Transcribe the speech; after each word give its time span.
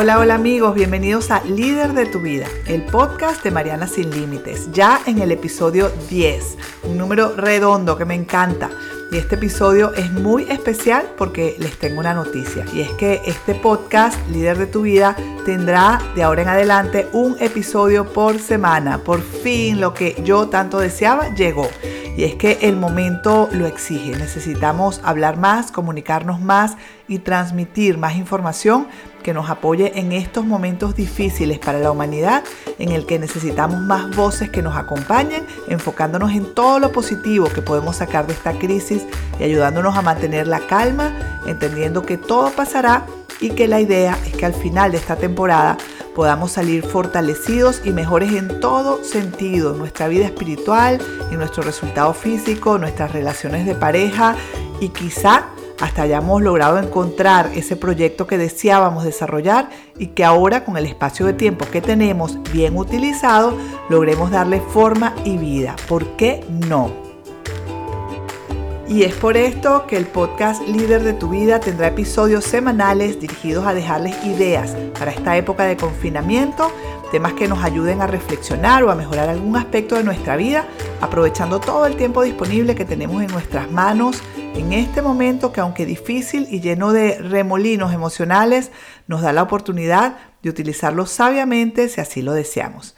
Hola, 0.00 0.20
hola 0.20 0.36
amigos, 0.36 0.76
bienvenidos 0.76 1.32
a 1.32 1.42
Líder 1.42 1.92
de 1.92 2.06
tu 2.06 2.20
Vida, 2.20 2.46
el 2.68 2.84
podcast 2.84 3.42
de 3.42 3.50
Mariana 3.50 3.88
Sin 3.88 4.12
Límites, 4.12 4.70
ya 4.70 5.00
en 5.06 5.18
el 5.18 5.32
episodio 5.32 5.90
10, 6.08 6.56
un 6.84 6.98
número 6.98 7.34
redondo 7.34 7.98
que 7.98 8.04
me 8.04 8.14
encanta. 8.14 8.70
Y 9.10 9.16
este 9.16 9.34
episodio 9.34 9.92
es 9.94 10.12
muy 10.12 10.44
especial 10.44 11.10
porque 11.18 11.56
les 11.58 11.76
tengo 11.80 11.98
una 11.98 12.14
noticia. 12.14 12.64
Y 12.72 12.82
es 12.82 12.90
que 12.92 13.22
este 13.26 13.56
podcast, 13.56 14.16
Líder 14.28 14.56
de 14.58 14.66
tu 14.68 14.82
Vida, 14.82 15.16
tendrá 15.44 16.00
de 16.14 16.22
ahora 16.22 16.42
en 16.42 16.48
adelante 16.48 17.08
un 17.12 17.36
episodio 17.40 18.12
por 18.12 18.38
semana. 18.38 18.98
Por 18.98 19.20
fin 19.20 19.80
lo 19.80 19.94
que 19.94 20.14
yo 20.22 20.48
tanto 20.48 20.78
deseaba 20.78 21.34
llegó. 21.34 21.68
Y 22.18 22.24
es 22.24 22.34
que 22.34 22.58
el 22.62 22.74
momento 22.74 23.48
lo 23.52 23.64
exige. 23.64 24.10
Necesitamos 24.16 25.00
hablar 25.04 25.36
más, 25.36 25.70
comunicarnos 25.70 26.40
más 26.40 26.76
y 27.06 27.20
transmitir 27.20 27.96
más 27.96 28.16
información 28.16 28.88
que 29.22 29.32
nos 29.32 29.48
apoye 29.48 30.00
en 30.00 30.10
estos 30.10 30.44
momentos 30.44 30.96
difíciles 30.96 31.60
para 31.60 31.78
la 31.78 31.92
humanidad, 31.92 32.42
en 32.80 32.90
el 32.90 33.06
que 33.06 33.20
necesitamos 33.20 33.80
más 33.82 34.16
voces 34.16 34.50
que 34.50 34.62
nos 34.62 34.76
acompañen, 34.76 35.46
enfocándonos 35.68 36.32
en 36.32 36.52
todo 36.56 36.80
lo 36.80 36.90
positivo 36.90 37.46
que 37.50 37.62
podemos 37.62 37.94
sacar 37.94 38.26
de 38.26 38.32
esta 38.32 38.52
crisis 38.58 39.06
y 39.38 39.44
ayudándonos 39.44 39.96
a 39.96 40.02
mantener 40.02 40.48
la 40.48 40.58
calma, 40.58 41.12
entendiendo 41.46 42.02
que 42.02 42.18
todo 42.18 42.50
pasará 42.50 43.06
y 43.40 43.50
que 43.50 43.68
la 43.68 43.80
idea 43.80 44.18
es 44.26 44.34
que 44.34 44.44
al 44.44 44.54
final 44.54 44.90
de 44.90 44.98
esta 44.98 45.14
temporada 45.14 45.78
podamos 46.18 46.50
salir 46.50 46.84
fortalecidos 46.84 47.80
y 47.84 47.90
mejores 47.90 48.32
en 48.32 48.58
todo 48.58 49.04
sentido, 49.04 49.70
en 49.70 49.78
nuestra 49.78 50.08
vida 50.08 50.24
espiritual, 50.24 50.98
en 51.30 51.38
nuestro 51.38 51.62
resultado 51.62 52.12
físico, 52.12 52.76
nuestras 52.76 53.12
relaciones 53.12 53.64
de 53.64 53.76
pareja 53.76 54.34
y 54.80 54.88
quizá 54.88 55.50
hasta 55.80 56.02
hayamos 56.02 56.42
logrado 56.42 56.78
encontrar 56.78 57.52
ese 57.54 57.76
proyecto 57.76 58.26
que 58.26 58.36
deseábamos 58.36 59.04
desarrollar 59.04 59.70
y 59.96 60.08
que 60.08 60.24
ahora 60.24 60.64
con 60.64 60.76
el 60.76 60.86
espacio 60.86 61.24
de 61.24 61.34
tiempo 61.34 61.66
que 61.70 61.80
tenemos 61.80 62.42
bien 62.52 62.76
utilizado 62.76 63.56
logremos 63.88 64.32
darle 64.32 64.60
forma 64.60 65.14
y 65.24 65.36
vida. 65.36 65.76
¿Por 65.86 66.16
qué 66.16 66.44
no? 66.48 67.07
Y 68.88 69.02
es 69.02 69.14
por 69.14 69.36
esto 69.36 69.86
que 69.86 69.98
el 69.98 70.06
podcast 70.06 70.66
Líder 70.66 71.02
de 71.02 71.12
tu 71.12 71.28
Vida 71.28 71.60
tendrá 71.60 71.88
episodios 71.88 72.44
semanales 72.44 73.20
dirigidos 73.20 73.66
a 73.66 73.74
dejarles 73.74 74.16
ideas 74.24 74.74
para 74.98 75.10
esta 75.10 75.36
época 75.36 75.64
de 75.64 75.76
confinamiento, 75.76 76.72
temas 77.12 77.34
que 77.34 77.48
nos 77.48 77.62
ayuden 77.62 78.00
a 78.00 78.06
reflexionar 78.06 78.82
o 78.84 78.90
a 78.90 78.94
mejorar 78.94 79.28
algún 79.28 79.56
aspecto 79.56 79.96
de 79.96 80.04
nuestra 80.04 80.36
vida, 80.36 80.66
aprovechando 81.02 81.60
todo 81.60 81.84
el 81.84 81.96
tiempo 81.96 82.22
disponible 82.22 82.74
que 82.74 82.86
tenemos 82.86 83.22
en 83.22 83.30
nuestras 83.30 83.70
manos 83.70 84.22
en 84.58 84.72
este 84.72 85.02
momento 85.02 85.52
que 85.52 85.60
aunque 85.60 85.86
difícil 85.86 86.48
y 86.50 86.60
lleno 86.60 86.92
de 86.92 87.18
remolinos 87.18 87.92
emocionales, 87.92 88.72
nos 89.06 89.22
da 89.22 89.32
la 89.32 89.42
oportunidad 89.42 90.16
de 90.42 90.50
utilizarlo 90.50 91.06
sabiamente 91.06 91.88
si 91.88 92.00
así 92.00 92.22
lo 92.22 92.32
deseamos. 92.32 92.96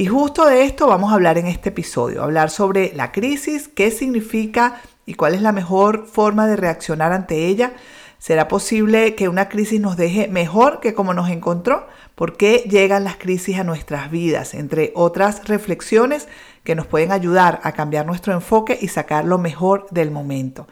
Y 0.00 0.06
justo 0.06 0.46
de 0.46 0.64
esto 0.64 0.86
vamos 0.86 1.12
a 1.12 1.14
hablar 1.16 1.36
en 1.36 1.46
este 1.46 1.68
episodio, 1.68 2.22
hablar 2.22 2.48
sobre 2.48 2.90
la 2.94 3.12
crisis, 3.12 3.68
qué 3.68 3.90
significa 3.90 4.80
y 5.04 5.12
cuál 5.12 5.34
es 5.34 5.42
la 5.42 5.52
mejor 5.52 6.06
forma 6.06 6.46
de 6.46 6.56
reaccionar 6.56 7.12
ante 7.12 7.48
ella. 7.48 7.74
¿Será 8.16 8.48
posible 8.48 9.14
que 9.14 9.28
una 9.28 9.50
crisis 9.50 9.78
nos 9.78 9.98
deje 9.98 10.26
mejor 10.26 10.80
que 10.80 10.94
como 10.94 11.12
nos 11.12 11.28
encontró? 11.28 11.86
¿Por 12.14 12.38
qué 12.38 12.64
llegan 12.66 13.04
las 13.04 13.16
crisis 13.16 13.58
a 13.58 13.64
nuestras 13.64 14.10
vidas? 14.10 14.54
Entre 14.54 14.90
otras 14.94 15.46
reflexiones 15.46 16.28
que 16.64 16.74
nos 16.74 16.86
pueden 16.86 17.12
ayudar 17.12 17.60
a 17.62 17.72
cambiar 17.72 18.06
nuestro 18.06 18.32
enfoque 18.32 18.78
y 18.80 18.88
sacar 18.88 19.26
lo 19.26 19.36
mejor 19.36 19.86
del 19.90 20.10
momento. 20.10 20.66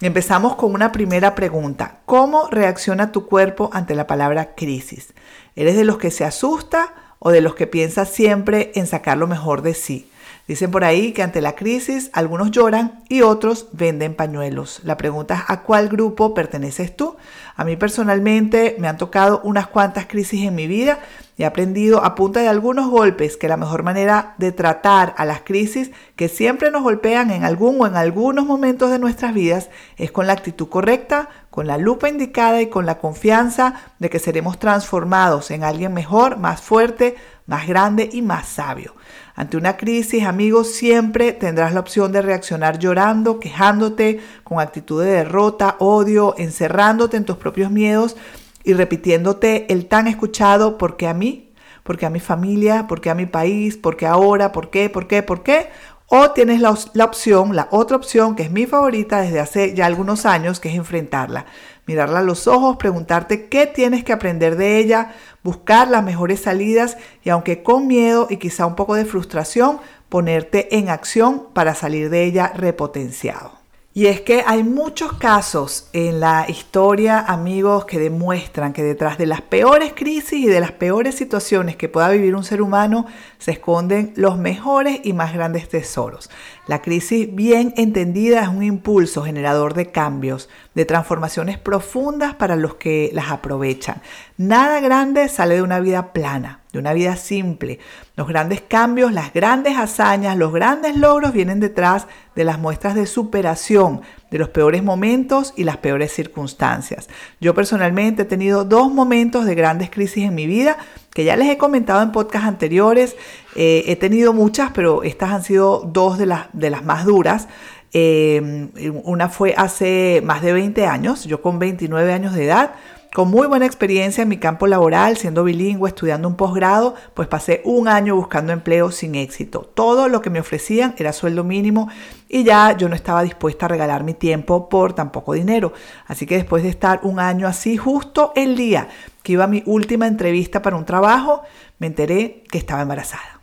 Empezamos 0.00 0.56
con 0.56 0.72
una 0.72 0.92
primera 0.92 1.34
pregunta. 1.34 2.00
¿Cómo 2.06 2.48
reacciona 2.48 3.12
tu 3.12 3.26
cuerpo 3.26 3.68
ante 3.74 3.94
la 3.94 4.06
palabra 4.06 4.54
crisis? 4.54 5.12
¿Eres 5.56 5.76
de 5.76 5.84
los 5.84 5.98
que 5.98 6.10
se 6.10 6.24
asusta 6.24 6.94
o 7.24 7.30
de 7.30 7.40
los 7.40 7.54
que 7.54 7.68
piensa 7.68 8.04
siempre 8.04 8.72
en 8.74 8.88
sacar 8.88 9.16
lo 9.16 9.28
mejor 9.28 9.62
de 9.62 9.74
sí? 9.74 10.08
Dicen 10.48 10.72
por 10.72 10.84
ahí 10.84 11.12
que 11.12 11.22
ante 11.22 11.40
la 11.40 11.54
crisis 11.54 12.10
algunos 12.12 12.50
lloran 12.50 13.04
y 13.08 13.22
otros 13.22 13.68
venden 13.72 14.14
pañuelos. 14.14 14.80
La 14.82 14.96
pregunta 14.96 15.34
es 15.34 15.40
¿a 15.46 15.62
cuál 15.62 15.88
grupo 15.88 16.34
perteneces 16.34 16.96
tú? 16.96 17.16
A 17.54 17.64
mí 17.64 17.76
personalmente 17.76 18.74
me 18.78 18.88
han 18.88 18.96
tocado 18.96 19.40
unas 19.44 19.68
cuantas 19.68 20.06
crisis 20.06 20.44
en 20.44 20.54
mi 20.56 20.66
vida 20.66 20.98
y 21.36 21.44
he 21.44 21.46
aprendido 21.46 22.04
a 22.04 22.14
punta 22.14 22.40
de 22.40 22.48
algunos 22.48 22.90
golpes 22.90 23.36
que 23.36 23.48
la 23.48 23.56
mejor 23.56 23.84
manera 23.84 24.34
de 24.38 24.52
tratar 24.52 25.14
a 25.16 25.24
las 25.24 25.42
crisis 25.42 25.92
que 26.16 26.28
siempre 26.28 26.70
nos 26.70 26.82
golpean 26.82 27.30
en 27.30 27.44
algún 27.44 27.80
o 27.80 27.86
en 27.86 27.96
algunos 27.96 28.44
momentos 28.44 28.90
de 28.90 28.98
nuestras 28.98 29.32
vidas 29.32 29.70
es 29.96 30.10
con 30.10 30.26
la 30.26 30.32
actitud 30.32 30.68
correcta, 30.68 31.28
con 31.50 31.66
la 31.66 31.78
lupa 31.78 32.08
indicada 32.08 32.60
y 32.60 32.68
con 32.68 32.84
la 32.84 32.98
confianza 32.98 33.74
de 33.98 34.10
que 34.10 34.18
seremos 34.18 34.58
transformados 34.58 35.50
en 35.50 35.64
alguien 35.64 35.94
mejor, 35.94 36.36
más 36.36 36.60
fuerte, 36.60 37.14
más 37.46 37.66
grande 37.66 38.08
y 38.12 38.22
más 38.22 38.48
sabio. 38.48 38.94
Ante 39.34 39.56
una 39.56 39.76
crisis, 39.76 40.24
amigos, 40.24 40.72
siempre 40.72 41.32
tendrás 41.32 41.72
la 41.72 41.80
opción 41.80 42.12
de 42.12 42.22
reaccionar 42.22 42.78
llorando, 42.78 43.40
quejándote, 43.40 44.20
con 44.44 44.60
actitud 44.60 45.02
de 45.02 45.10
derrota, 45.10 45.76
odio, 45.78 46.34
encerrándote 46.36 47.16
en 47.16 47.24
tus 47.24 47.36
propios 47.36 47.70
miedos 47.70 48.16
y 48.64 48.74
repitiéndote 48.74 49.72
el 49.72 49.86
tan 49.86 50.06
escuchado 50.06 50.78
¿por 50.78 50.96
qué 50.96 51.08
a 51.08 51.14
mí? 51.14 51.52
¿Por 51.82 51.98
qué 51.98 52.06
a 52.06 52.10
mi 52.10 52.20
familia? 52.20 52.86
¿Por 52.86 53.00
qué 53.00 53.10
a 53.10 53.14
mi 53.14 53.26
país? 53.26 53.76
¿Por 53.76 53.96
qué 53.96 54.06
ahora? 54.06 54.52
¿Por 54.52 54.70
qué? 54.70 54.88
¿Por 54.88 55.08
qué? 55.08 55.22
¿Por 55.22 55.42
qué? 55.42 55.70
O 56.06 56.30
tienes 56.32 56.60
la, 56.60 56.76
la, 56.92 57.04
opción, 57.06 57.56
la 57.56 57.68
otra 57.70 57.96
opción, 57.96 58.36
que 58.36 58.42
es 58.42 58.50
mi 58.50 58.66
favorita 58.66 59.22
desde 59.22 59.40
hace 59.40 59.74
ya 59.74 59.86
algunos 59.86 60.26
años, 60.26 60.60
que 60.60 60.68
es 60.68 60.74
enfrentarla. 60.74 61.46
Mirarla 61.86 62.20
a 62.20 62.22
los 62.22 62.46
ojos, 62.46 62.76
preguntarte 62.76 63.48
qué 63.48 63.66
tienes 63.66 64.04
que 64.04 64.12
aprender 64.12 64.56
de 64.56 64.78
ella, 64.78 65.14
buscar 65.42 65.88
las 65.88 66.04
mejores 66.04 66.40
salidas 66.40 66.96
y 67.24 67.30
aunque 67.30 67.62
con 67.62 67.86
miedo 67.86 68.26
y 68.30 68.36
quizá 68.36 68.66
un 68.66 68.76
poco 68.76 68.94
de 68.94 69.04
frustración, 69.04 69.78
ponerte 70.08 70.76
en 70.76 70.88
acción 70.88 71.46
para 71.52 71.74
salir 71.74 72.10
de 72.10 72.24
ella 72.24 72.52
repotenciado. 72.54 73.62
Y 73.94 74.06
es 74.06 74.22
que 74.22 74.42
hay 74.46 74.64
muchos 74.64 75.12
casos 75.14 75.88
en 75.92 76.18
la 76.18 76.46
historia, 76.48 77.18
amigos, 77.18 77.84
que 77.84 77.98
demuestran 77.98 78.72
que 78.72 78.82
detrás 78.82 79.18
de 79.18 79.26
las 79.26 79.42
peores 79.42 79.92
crisis 79.94 80.44
y 80.44 80.46
de 80.46 80.60
las 80.60 80.72
peores 80.72 81.14
situaciones 81.14 81.76
que 81.76 81.90
pueda 81.90 82.08
vivir 82.08 82.34
un 82.34 82.42
ser 82.42 82.62
humano 82.62 83.04
se 83.36 83.50
esconden 83.50 84.14
los 84.16 84.38
mejores 84.38 85.00
y 85.04 85.12
más 85.12 85.34
grandes 85.34 85.68
tesoros. 85.68 86.30
La 86.66 86.80
crisis 86.80 87.34
bien 87.34 87.74
entendida 87.76 88.40
es 88.40 88.48
un 88.48 88.62
impulso 88.62 89.24
generador 89.24 89.74
de 89.74 89.90
cambios, 89.90 90.48
de 90.74 90.84
transformaciones 90.84 91.58
profundas 91.58 92.34
para 92.34 92.56
los 92.56 92.76
que 92.76 93.10
las 93.12 93.30
aprovechan. 93.30 94.00
Nada 94.36 94.80
grande 94.80 95.28
sale 95.28 95.56
de 95.56 95.62
una 95.62 95.80
vida 95.80 96.12
plana, 96.12 96.60
de 96.72 96.78
una 96.78 96.92
vida 96.94 97.16
simple. 97.16 97.78
Los 98.16 98.26
grandes 98.26 98.62
cambios, 98.62 99.12
las 99.12 99.32
grandes 99.32 99.76
hazañas, 99.76 100.36
los 100.36 100.52
grandes 100.52 100.96
logros 100.96 101.32
vienen 101.32 101.60
detrás 101.60 102.06
de 102.34 102.44
las 102.44 102.58
muestras 102.58 102.94
de 102.94 103.06
superación 103.06 104.00
de 104.30 104.38
los 104.38 104.48
peores 104.48 104.82
momentos 104.82 105.52
y 105.56 105.64
las 105.64 105.76
peores 105.76 106.12
circunstancias. 106.12 107.08
Yo 107.40 107.54
personalmente 107.54 108.22
he 108.22 108.24
tenido 108.24 108.64
dos 108.64 108.90
momentos 108.90 109.44
de 109.44 109.54
grandes 109.54 109.90
crisis 109.90 110.24
en 110.24 110.34
mi 110.34 110.46
vida 110.46 110.78
que 111.12 111.24
ya 111.24 111.36
les 111.36 111.50
he 111.50 111.58
comentado 111.58 112.02
en 112.02 112.12
podcasts 112.12 112.48
anteriores. 112.48 113.16
Eh, 113.54 113.84
he 113.86 113.96
tenido 113.96 114.32
muchas, 114.32 114.70
pero 114.72 115.02
estas 115.02 115.30
han 115.30 115.44
sido 115.44 115.80
dos 115.80 116.16
de 116.16 116.24
las, 116.24 116.46
de 116.54 116.70
las 116.70 116.82
más 116.84 117.04
duras. 117.04 117.48
Eh, 117.92 118.70
una 119.04 119.28
fue 119.28 119.54
hace 119.56 120.22
más 120.24 120.42
de 120.42 120.52
20 120.52 120.86
años, 120.86 121.24
yo 121.24 121.42
con 121.42 121.58
29 121.58 122.12
años 122.12 122.34
de 122.34 122.46
edad 122.46 122.72
con 123.12 123.30
muy 123.30 123.46
buena 123.46 123.66
experiencia 123.66 124.22
en 124.22 124.28
mi 124.28 124.38
campo 124.38 124.66
laboral, 124.66 125.18
siendo 125.18 125.44
bilingüe, 125.44 125.88
estudiando 125.88 126.28
un 126.28 126.36
posgrado, 126.36 126.94
pues 127.12 127.28
pasé 127.28 127.60
un 127.64 127.86
año 127.86 128.16
buscando 128.16 128.54
empleo 128.54 128.90
sin 128.90 129.14
éxito. 129.14 129.70
Todo 129.74 130.08
lo 130.08 130.22
que 130.22 130.30
me 130.30 130.40
ofrecían 130.40 130.94
era 130.96 131.12
sueldo 131.12 131.44
mínimo 131.44 131.90
y 132.28 132.42
ya 132.42 132.74
yo 132.74 132.88
no 132.88 132.94
estaba 132.94 133.22
dispuesta 133.22 133.66
a 133.66 133.68
regalar 133.68 134.02
mi 134.02 134.14
tiempo 134.14 134.68
por 134.70 134.94
tan 134.94 135.12
poco 135.12 135.34
dinero. 135.34 135.74
Así 136.06 136.24
que 136.24 136.36
después 136.36 136.62
de 136.62 136.70
estar 136.70 137.00
un 137.02 137.20
año 137.20 137.46
así, 137.46 137.76
justo 137.76 138.32
el 138.34 138.56
día 138.56 138.88
que 139.22 139.32
iba 139.32 139.44
a 139.44 139.48
mi 139.48 139.62
última 139.66 140.06
entrevista 140.06 140.62
para 140.62 140.76
un 140.76 140.86
trabajo, 140.86 141.42
me 141.78 141.88
enteré 141.88 142.44
que 142.50 142.56
estaba 142.56 142.80
embarazada. 142.80 143.41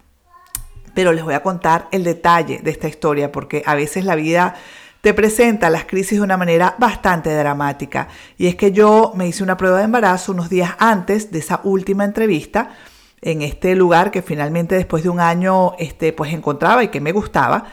Pero 0.99 1.13
les 1.13 1.23
voy 1.23 1.33
a 1.33 1.41
contar 1.41 1.87
el 1.93 2.03
detalle 2.03 2.59
de 2.61 2.71
esta 2.71 2.89
historia 2.89 3.31
porque 3.31 3.63
a 3.65 3.73
veces 3.73 4.03
la 4.03 4.15
vida 4.15 4.55
te 4.99 5.13
presenta 5.13 5.69
las 5.69 5.85
crisis 5.85 6.17
de 6.17 6.25
una 6.25 6.35
manera 6.35 6.75
bastante 6.77 7.33
dramática. 7.33 8.09
Y 8.37 8.47
es 8.47 8.57
que 8.57 8.73
yo 8.73 9.13
me 9.15 9.25
hice 9.25 9.41
una 9.41 9.55
prueba 9.55 9.77
de 9.77 9.85
embarazo 9.85 10.33
unos 10.33 10.49
días 10.49 10.71
antes 10.77 11.31
de 11.31 11.39
esa 11.39 11.61
última 11.63 12.03
entrevista 12.03 12.71
en 13.21 13.43
este 13.43 13.77
lugar 13.77 14.11
que 14.11 14.21
finalmente 14.21 14.75
después 14.75 15.01
de 15.03 15.07
un 15.07 15.21
año 15.21 15.71
este, 15.79 16.11
pues 16.11 16.33
encontraba 16.33 16.83
y 16.83 16.89
que 16.89 16.99
me 16.99 17.13
gustaba. 17.13 17.63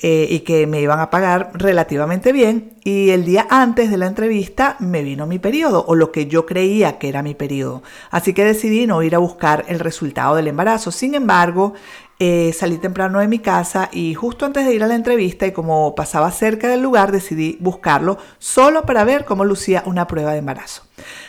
Eh, 0.00 0.28
y 0.30 0.40
que 0.40 0.68
me 0.68 0.80
iban 0.80 1.00
a 1.00 1.10
pagar 1.10 1.50
relativamente 1.54 2.30
bien. 2.32 2.74
Y 2.84 3.10
el 3.10 3.24
día 3.24 3.48
antes 3.50 3.90
de 3.90 3.96
la 3.96 4.06
entrevista 4.06 4.76
me 4.78 5.02
vino 5.02 5.26
mi 5.26 5.40
periodo, 5.40 5.84
o 5.88 5.96
lo 5.96 6.12
que 6.12 6.26
yo 6.26 6.46
creía 6.46 6.98
que 6.98 7.08
era 7.08 7.24
mi 7.24 7.34
periodo. 7.34 7.82
Así 8.12 8.32
que 8.32 8.44
decidí 8.44 8.86
no 8.86 9.02
ir 9.02 9.16
a 9.16 9.18
buscar 9.18 9.64
el 9.66 9.80
resultado 9.80 10.36
del 10.36 10.46
embarazo. 10.46 10.92
Sin 10.92 11.16
embargo, 11.16 11.74
eh, 12.20 12.52
salí 12.52 12.78
temprano 12.78 13.20
de 13.20 13.28
mi 13.28 13.38
casa 13.38 13.88
y 13.92 14.14
justo 14.14 14.44
antes 14.44 14.66
de 14.66 14.74
ir 14.74 14.82
a 14.82 14.88
la 14.88 14.96
entrevista 14.96 15.46
y 15.46 15.52
como 15.52 15.94
pasaba 15.94 16.32
cerca 16.32 16.68
del 16.68 16.82
lugar 16.82 17.12
decidí 17.12 17.56
buscarlo 17.60 18.18
solo 18.38 18.84
para 18.84 19.04
ver 19.04 19.24
cómo 19.24 19.44
lucía 19.44 19.84
una 19.86 20.08
prueba 20.08 20.32
de 20.32 20.38
embarazo. 20.38 20.82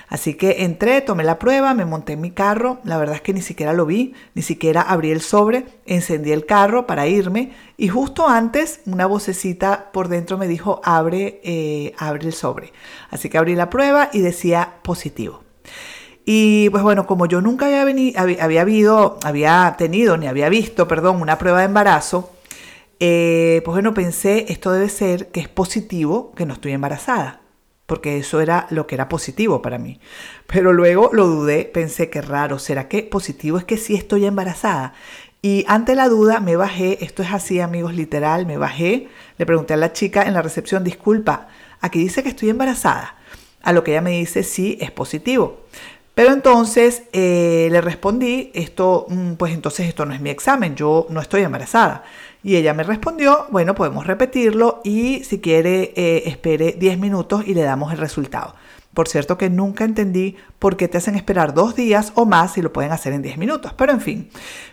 Así 0.08 0.34
que 0.34 0.64
entré, 0.64 1.02
tomé 1.02 1.24
la 1.24 1.38
prueba, 1.38 1.76
me 1.76 1.86
monté 1.86 2.14
en 2.14 2.22
mi 2.22 2.32
carro, 2.32 2.80
la 2.84 2.98
verdad 2.98 3.18
es 3.18 3.22
que 3.22 3.34
ni 3.34 3.42
siquiera 3.42 3.74
lo 3.74 3.86
vi, 3.86 4.16
ni 4.34 4.42
siquiera 4.42 4.82
abrí 4.82 5.12
el 5.12 5.22
sobre, 5.22 5.66
encendí 5.86 6.32
el 6.32 6.48
carro 6.48 6.88
para 6.88 7.06
irme 7.06 7.52
y 7.78 7.90
justo 7.90 8.28
antes 8.28 8.82
una 8.88 9.06
vocecita 9.06 9.92
por 9.92 10.08
dentro 10.08 10.40
me 10.40 10.48
dijo 10.48 10.82
abre, 10.84 11.40
eh, 11.44 11.94
abre 12.00 12.26
el 12.26 12.34
sobre. 12.34 12.74
Así 13.12 13.30
que 13.30 13.38
abrí 13.38 13.56
la 13.56 13.70
prueba 13.70 14.10
y 14.12 14.22
decía 14.22 14.80
positivo. 14.82 15.49
Y 16.32 16.70
pues 16.70 16.84
bueno, 16.84 17.08
como 17.08 17.26
yo 17.26 17.42
nunca 17.42 17.66
había, 17.66 17.84
venido, 17.84 18.22
había, 18.22 18.62
habido, 18.62 19.18
había 19.24 19.74
tenido, 19.80 20.16
ni 20.16 20.28
había 20.28 20.48
visto, 20.48 20.88
perdón, 20.88 21.24
una 21.24 21.40
prueba 21.40 21.58
de 21.58 21.66
embarazo, 21.66 22.30
eh, 23.00 23.64
pues 23.66 23.74
bueno, 23.74 23.96
pensé, 23.96 24.46
esto 24.50 24.72
debe 24.72 24.90
ser 24.90 25.30
que 25.30 25.40
es 25.40 25.48
positivo 25.48 26.32
que 26.36 26.46
no 26.46 26.54
estoy 26.54 26.74
embarazada, 26.74 27.42
porque 27.88 28.20
eso 28.20 28.42
era 28.42 28.68
lo 28.70 28.86
que 28.86 28.94
era 28.94 29.10
positivo 29.10 29.64
para 29.64 29.80
mí. 29.80 30.00
Pero 30.46 30.72
luego 30.72 31.10
lo 31.14 31.26
dudé, 31.26 31.66
pensé 31.66 32.12
que 32.12 32.22
raro, 32.22 32.60
¿será 32.60 32.88
que 32.88 33.02
positivo 33.02 33.58
es 33.58 33.64
que 33.64 33.78
sí 33.78 33.96
estoy 33.96 34.26
embarazada? 34.26 34.94
Y 35.42 35.66
ante 35.68 35.96
la 35.96 36.10
duda 36.10 36.42
me 36.42 36.56
bajé, 36.56 37.04
esto 37.04 37.24
es 37.24 37.34
así 37.34 37.60
amigos, 37.60 37.96
literal, 37.96 38.46
me 38.46 38.58
bajé, 38.58 39.08
le 39.40 39.48
pregunté 39.48 39.74
a 39.74 39.78
la 39.78 39.94
chica 39.94 40.22
en 40.22 40.36
la 40.36 40.44
recepción, 40.44 40.84
disculpa, 40.84 41.48
aquí 41.82 41.98
dice 41.98 42.22
que 42.22 42.30
estoy 42.30 42.52
embarazada. 42.52 43.16
A 43.64 43.74
lo 43.74 43.84
que 43.84 43.92
ella 43.92 44.02
me 44.02 44.12
dice, 44.12 44.44
sí, 44.44 44.78
es 44.80 44.92
positivo. 44.92 45.66
Pero 46.20 46.34
entonces 46.34 47.04
eh, 47.14 47.70
le 47.72 47.80
respondí, 47.80 48.52
esto, 48.54 49.06
mm, 49.08 49.36
pues 49.36 49.54
entonces 49.54 49.88
esto 49.88 50.06
no 50.06 50.14
es 50.14 50.20
mi 50.20 50.30
examen, 50.30 50.76
yo 50.76 51.08
no 51.10 51.22
estoy 51.22 51.44
embarazada. 51.44 52.04
Y 52.44 52.58
ella 52.58 52.74
me 52.74 52.84
respondió, 52.84 53.48
bueno, 53.52 53.74
podemos 53.74 54.06
repetirlo 54.06 54.82
y 54.84 55.24
si 55.24 55.40
quiere, 55.40 55.94
eh, 55.96 56.24
espere 56.26 56.76
10 56.78 57.00
minutos 57.00 57.48
y 57.48 57.54
le 57.54 57.62
damos 57.62 57.94
el 57.94 58.00
resultado. 58.00 58.54
Por 58.94 59.08
cierto 59.08 59.38
que 59.38 59.50
nunca 59.50 59.86
entendí 59.86 60.36
por 60.60 60.76
qué 60.76 60.90
te 60.90 60.98
hacen 60.98 61.16
esperar 61.16 61.54
dos 61.54 61.74
días 61.74 62.12
o 62.16 62.26
más 62.26 62.52
si 62.52 62.62
lo 62.62 62.74
pueden 62.74 62.92
hacer 62.92 63.14
en 63.14 63.22
10 63.22 63.38
minutos. 63.38 63.72
Pero 63.78 63.94
en 63.94 64.02
fin, 64.02 64.30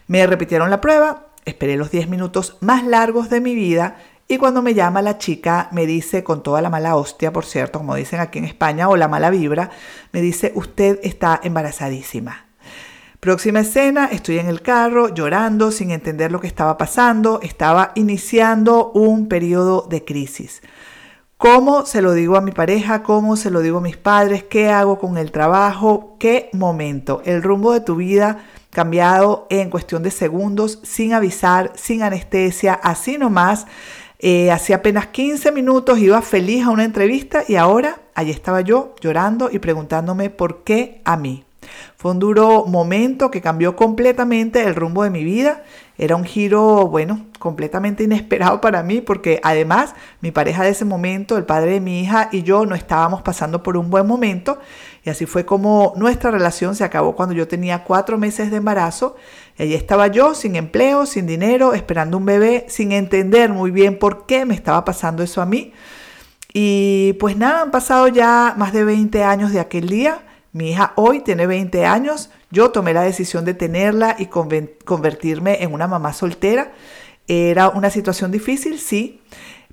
me 0.08 0.26
repitieron 0.26 0.68
la 0.68 0.80
prueba, 0.80 1.26
esperé 1.44 1.76
los 1.76 1.92
10 1.92 2.08
minutos 2.08 2.56
más 2.60 2.84
largos 2.84 3.30
de 3.30 3.40
mi 3.40 3.54
vida 3.54 3.98
y 4.28 4.38
cuando 4.38 4.60
me 4.60 4.74
llama 4.74 5.02
la 5.02 5.18
chica, 5.18 5.68
me 5.70 5.86
dice 5.86 6.24
con 6.24 6.42
toda 6.42 6.60
la 6.60 6.70
mala 6.70 6.96
hostia, 6.96 7.32
por 7.32 7.44
cierto, 7.44 7.78
como 7.78 7.94
dicen 7.94 8.18
aquí 8.18 8.38
en 8.38 8.44
España, 8.44 8.88
o 8.88 8.96
la 8.96 9.06
mala 9.06 9.30
vibra, 9.30 9.70
me 10.12 10.20
dice, 10.20 10.52
usted 10.56 10.98
está 11.04 11.40
embarazadísima. 11.44 12.46
Próxima 13.20 13.60
escena, 13.60 14.06
estoy 14.06 14.38
en 14.38 14.48
el 14.48 14.62
carro 14.62 15.14
llorando 15.14 15.70
sin 15.70 15.90
entender 15.90 16.32
lo 16.32 16.40
que 16.40 16.48
estaba 16.48 16.76
pasando, 16.76 17.40
estaba 17.42 17.92
iniciando 17.94 18.90
un 18.92 19.28
periodo 19.28 19.86
de 19.88 20.04
crisis. 20.04 20.60
¿Cómo 21.38 21.86
se 21.86 22.02
lo 22.02 22.12
digo 22.12 22.36
a 22.36 22.40
mi 22.40 22.50
pareja? 22.50 23.02
¿Cómo 23.02 23.36
se 23.36 23.50
lo 23.50 23.60
digo 23.60 23.78
a 23.78 23.82
mis 23.82 23.96
padres? 23.96 24.42
¿Qué 24.42 24.70
hago 24.70 24.98
con 24.98 25.18
el 25.18 25.32
trabajo? 25.32 26.16
¿Qué 26.18 26.50
momento? 26.52 27.22
El 27.24 27.42
rumbo 27.42 27.72
de 27.72 27.80
tu 27.80 27.96
vida 27.96 28.44
cambiado 28.70 29.46
en 29.50 29.70
cuestión 29.70 30.02
de 30.02 30.10
segundos, 30.10 30.80
sin 30.82 31.14
avisar, 31.14 31.72
sin 31.76 32.02
anestesia, 32.02 32.74
así 32.74 33.18
nomás 33.18 33.66
eh, 34.28 34.50
hace 34.50 34.74
apenas 34.74 35.06
15 35.06 35.52
minutos 35.52 36.00
iba 36.00 36.20
feliz 36.20 36.64
a 36.64 36.70
una 36.70 36.82
entrevista 36.82 37.44
y 37.46 37.54
ahora 37.54 38.00
allí 38.12 38.32
estaba 38.32 38.60
yo 38.60 38.96
llorando 39.00 39.50
y 39.52 39.60
preguntándome 39.60 40.30
por 40.30 40.64
qué 40.64 41.00
a 41.04 41.16
mí. 41.16 41.44
Fue 41.96 42.10
un 42.10 42.18
duro 42.18 42.64
momento 42.66 43.30
que 43.30 43.40
cambió 43.40 43.76
completamente 43.76 44.64
el 44.64 44.74
rumbo 44.74 45.04
de 45.04 45.10
mi 45.10 45.22
vida. 45.22 45.62
Era 45.96 46.16
un 46.16 46.24
giro, 46.24 46.88
bueno, 46.88 47.24
completamente 47.38 48.02
inesperado 48.02 48.60
para 48.60 48.82
mí 48.82 49.00
porque 49.00 49.40
además 49.44 49.94
mi 50.20 50.32
pareja 50.32 50.64
de 50.64 50.70
ese 50.70 50.84
momento, 50.84 51.36
el 51.36 51.44
padre 51.44 51.74
de 51.74 51.80
mi 51.80 52.00
hija 52.00 52.28
y 52.32 52.42
yo 52.42 52.66
no 52.66 52.74
estábamos 52.74 53.22
pasando 53.22 53.62
por 53.62 53.76
un 53.76 53.90
buen 53.90 54.08
momento 54.08 54.58
y 55.04 55.10
así 55.10 55.24
fue 55.24 55.46
como 55.46 55.92
nuestra 55.96 56.32
relación 56.32 56.74
se 56.74 56.82
acabó 56.82 57.14
cuando 57.14 57.32
yo 57.32 57.46
tenía 57.46 57.84
cuatro 57.84 58.18
meses 58.18 58.50
de 58.50 58.56
embarazo. 58.56 59.14
Allí 59.58 59.74
estaba 59.74 60.08
yo 60.08 60.34
sin 60.34 60.56
empleo, 60.56 61.06
sin 61.06 61.26
dinero, 61.26 61.72
esperando 61.72 62.18
un 62.18 62.26
bebé, 62.26 62.66
sin 62.68 62.92
entender 62.92 63.50
muy 63.50 63.70
bien 63.70 63.98
por 63.98 64.26
qué 64.26 64.44
me 64.44 64.54
estaba 64.54 64.84
pasando 64.84 65.22
eso 65.22 65.40
a 65.40 65.46
mí. 65.46 65.72
Y 66.52 67.14
pues 67.14 67.36
nada, 67.36 67.62
han 67.62 67.70
pasado 67.70 68.08
ya 68.08 68.54
más 68.56 68.72
de 68.72 68.84
20 68.84 69.24
años 69.24 69.52
de 69.52 69.60
aquel 69.60 69.88
día. 69.88 70.22
Mi 70.52 70.70
hija 70.70 70.92
hoy 70.96 71.20
tiene 71.20 71.46
20 71.46 71.84
años. 71.84 72.30
Yo 72.50 72.70
tomé 72.70 72.94
la 72.94 73.02
decisión 73.02 73.44
de 73.44 73.54
tenerla 73.54 74.16
y 74.18 74.26
convertirme 74.26 75.62
en 75.62 75.72
una 75.72 75.86
mamá 75.86 76.12
soltera. 76.12 76.72
Era 77.28 77.68
una 77.68 77.90
situación 77.90 78.30
difícil, 78.30 78.78
sí, 78.78 79.20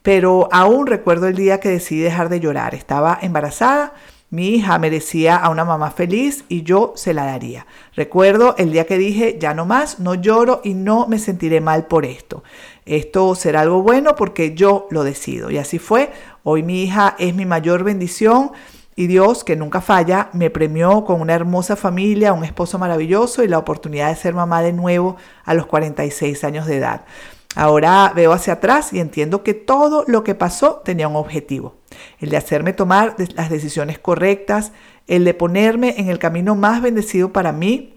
pero 0.01 0.49
aún 0.51 0.87
recuerdo 0.87 1.27
el 1.27 1.35
día 1.35 1.59
que 1.59 1.69
decidí 1.69 2.01
dejar 2.01 2.29
de 2.29 2.39
llorar. 2.39 2.75
Estaba 2.75 3.17
embarazada, 3.21 3.93
mi 4.33 4.47
hija 4.47 4.79
merecía 4.79 5.35
a 5.35 5.49
una 5.49 5.63
mamá 5.63 5.91
feliz 5.91 6.43
y 6.49 6.63
yo 6.63 6.93
se 6.95 7.13
la 7.13 7.23
daría. 7.23 7.67
Recuerdo 7.95 8.55
el 8.57 8.71
día 8.71 8.87
que 8.87 8.97
dije, 8.97 9.37
ya 9.39 9.53
no 9.53 9.67
más, 9.67 9.99
no 9.99 10.15
lloro 10.15 10.59
y 10.63 10.73
no 10.73 11.07
me 11.07 11.19
sentiré 11.19 11.61
mal 11.61 11.85
por 11.85 12.03
esto. 12.03 12.43
Esto 12.83 13.35
será 13.35 13.61
algo 13.61 13.83
bueno 13.83 14.15
porque 14.15 14.55
yo 14.55 14.87
lo 14.89 15.03
decido. 15.03 15.51
Y 15.51 15.59
así 15.59 15.77
fue. 15.77 16.11
Hoy 16.41 16.63
mi 16.63 16.81
hija 16.81 17.15
es 17.19 17.35
mi 17.35 17.45
mayor 17.45 17.83
bendición. 17.83 18.53
Y 18.95 19.05
Dios, 19.05 19.43
que 19.43 19.55
nunca 19.55 19.81
falla, 19.81 20.29
me 20.33 20.49
premió 20.49 21.05
con 21.05 21.21
una 21.21 21.35
hermosa 21.35 21.75
familia, 21.75 22.33
un 22.33 22.43
esposo 22.43 22.79
maravilloso 22.79 23.43
y 23.43 23.47
la 23.47 23.59
oportunidad 23.59 24.09
de 24.09 24.15
ser 24.15 24.33
mamá 24.33 24.63
de 24.63 24.73
nuevo 24.73 25.15
a 25.45 25.53
los 25.53 25.67
46 25.67 26.43
años 26.43 26.65
de 26.65 26.77
edad. 26.77 27.05
Ahora 27.55 28.11
veo 28.15 28.33
hacia 28.33 28.53
atrás 28.53 28.93
y 28.93 28.99
entiendo 28.99 29.43
que 29.43 29.53
todo 29.53 30.05
lo 30.07 30.23
que 30.23 30.35
pasó 30.35 30.81
tenía 30.83 31.07
un 31.07 31.15
objetivo, 31.15 31.75
el 32.19 32.29
de 32.29 32.37
hacerme 32.37 32.73
tomar 32.73 33.15
las 33.35 33.49
decisiones 33.49 33.99
correctas, 33.99 34.71
el 35.07 35.23
de 35.23 35.33
ponerme 35.33 35.95
en 35.97 36.09
el 36.09 36.17
camino 36.17 36.55
más 36.55 36.81
bendecido 36.81 37.31
para 37.31 37.51
mí, 37.51 37.93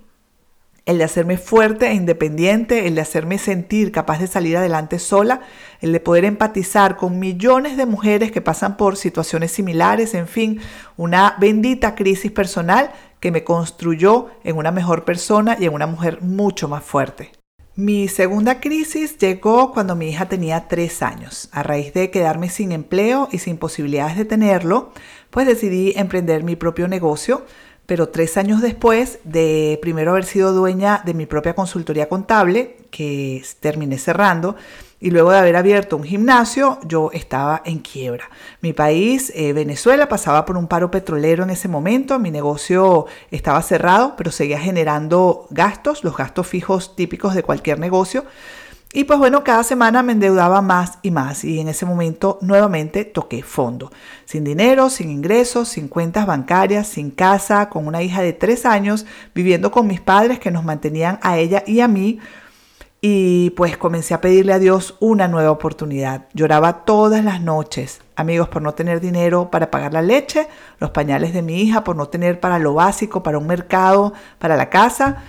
el 0.85 0.99
de 0.99 1.05
hacerme 1.05 1.37
fuerte 1.37 1.89
e 1.89 1.95
independiente, 1.95 2.87
el 2.87 2.95
de 2.95 3.01
hacerme 3.01 3.39
sentir 3.39 3.91
capaz 3.91 4.21
de 4.21 4.29
salir 4.29 4.57
adelante 4.57 5.01
sola, 5.01 5.41
el 5.81 5.93
de 5.93 6.01
poder 6.01 6.25
empatizar 6.25 6.97
con 6.97 7.19
millones 7.19 7.77
de 7.77 7.87
mujeres 7.87 8.31
que 8.31 8.41
pasan 8.41 8.77
por 8.77 8.97
situaciones 8.97 9.51
similares, 9.51 10.15
en 10.15 10.29
fin, 10.29 10.61
una 10.97 11.37
bendita 11.41 11.97
crisis 11.97 12.31
personal 12.31 12.93
que 13.19 13.33
me 13.33 13.43
construyó 13.43 14.29
en 14.45 14.57
una 14.57 14.71
mejor 14.71 15.05
persona 15.05 15.57
y 15.59 15.65
en 15.65 15.75
una 15.75 15.89
mujer 15.89 16.23
mucho 16.23 16.69
más 16.69 16.85
fuerte. 16.85 17.33
Mi 17.79 18.09
segunda 18.09 18.59
crisis 18.59 19.19
llegó 19.19 19.71
cuando 19.71 19.95
mi 19.97 20.09
hija 20.09 20.31
tenía 20.31 20.67
tres 20.67 21.03
años. 21.03 21.51
A 21.53 21.63
raíz 21.63 21.93
de 21.93 22.11
quedarme 22.11 22.49
sin 22.49 22.73
empleo 22.73 23.29
y 23.31 23.37
sin 23.37 23.59
posibilidades 23.59 24.17
de 24.17 24.25
tenerlo, 24.25 24.93
pues 25.29 25.47
decidí 25.47 25.93
emprender 25.95 26.43
mi 26.43 26.57
propio 26.57 26.89
negocio. 26.89 27.45
Pero 27.85 28.09
tres 28.09 28.39
años 28.39 28.63
después 28.63 29.19
de 29.25 29.79
primero 29.83 30.13
haber 30.13 30.25
sido 30.25 30.55
dueña 30.55 31.03
de 31.05 31.13
mi 31.13 31.27
propia 31.27 31.55
consultoría 31.55 32.09
contable, 32.09 32.79
que 32.91 33.45
terminé 33.61 33.99
cerrando, 33.99 34.57
y 35.07 35.13
luego 35.13 35.31
de 35.31 35.39
haber 35.39 35.55
abierto 35.55 35.97
un 35.97 36.03
gimnasio, 36.03 36.81
yo 36.85 37.13
estaba 37.13 37.63
en 37.65 37.79
quiebra. 37.79 38.29
Mi 38.61 38.73
país, 38.73 39.31
eh, 39.37 39.53
Venezuela, 39.53 40.09
pasaba 40.09 40.45
por 40.45 40.57
un 40.57 40.67
paro 40.67 40.91
petrolero 40.91 41.45
en 41.45 41.51
ese 41.51 41.69
momento. 41.69 42.19
Mi 42.19 42.33
negocio 42.33 43.07
estaba 43.31 43.63
cerrado, 43.63 44.15
pero 44.17 44.33
seguía 44.33 44.59
generando 44.59 45.47
gastos, 45.51 46.03
los 46.03 46.17
gastos 46.17 46.49
fijos 46.49 46.97
típicos 46.97 47.37
de 47.37 47.45
cualquier 47.45 47.79
negocio. 47.79 48.25
Y 48.93 49.05
pues 49.05 49.21
bueno, 49.21 49.45
cada 49.45 49.63
semana 49.63 50.03
me 50.03 50.11
endeudaba 50.11 50.61
más 50.61 50.99
y 51.03 51.13
más 51.13 51.45
y 51.45 51.61
en 51.61 51.69
ese 51.69 51.87
momento 51.87 52.39
nuevamente 52.41 53.05
toqué 53.05 53.45
fondo. 53.45 53.93
Sin 54.25 54.43
dinero, 54.43 54.91
sin 54.91 55.09
ingresos, 55.09 55.69
sin 55.69 55.87
cuentas 55.87 56.27
bancarias, 56.27 56.89
sin 56.89 57.13
casa, 57.13 57.69
con 57.69 57.87
una 57.87 58.03
hija 58.03 58.23
de 58.23 58.33
tres 58.33 58.67
años, 58.67 59.07
viviendo 59.37 59.71
con 59.71 59.87
mis 59.87 60.01
padres 60.01 60.41
que 60.41 60.51
nos 60.51 60.65
mantenían 60.65 61.21
a 61.23 61.39
ella 61.39 61.63
y 61.65 61.79
a 61.79 61.87
mí 61.87 62.19
y 63.09 63.51
pues 63.51 63.77
comencé 63.77 64.15
a 64.15 64.21
pedirle 64.21 64.53
a 64.53 64.59
Dios 64.59 64.97
una 64.99 65.29
nueva 65.29 65.53
oportunidad. 65.53 66.27
Lloraba 66.35 66.85
todas 66.85 67.23
las 67.23 67.41
noches, 67.41 68.01
amigos, 68.17 68.49
por 68.49 68.63
no 68.63 68.75
tener 68.75 69.01
dinero 69.01 69.49
para 69.49 69.71
pagar 69.71 69.93
la 69.93 70.03
leche, 70.03 70.49
los 70.81 70.91
pañales 70.91 71.33
de 71.33 71.41
mi 71.41 71.63
hija, 71.63 71.85
por 71.85 71.95
no 71.95 72.09
tener 72.09 72.41
para 72.41 72.59
lo 72.59 72.75
básico, 72.75 73.23
para 73.23 73.39
un 73.39 73.47
mercado, 73.47 74.13
para 74.41 74.57
la 74.57 74.71
casa. 74.71 75.23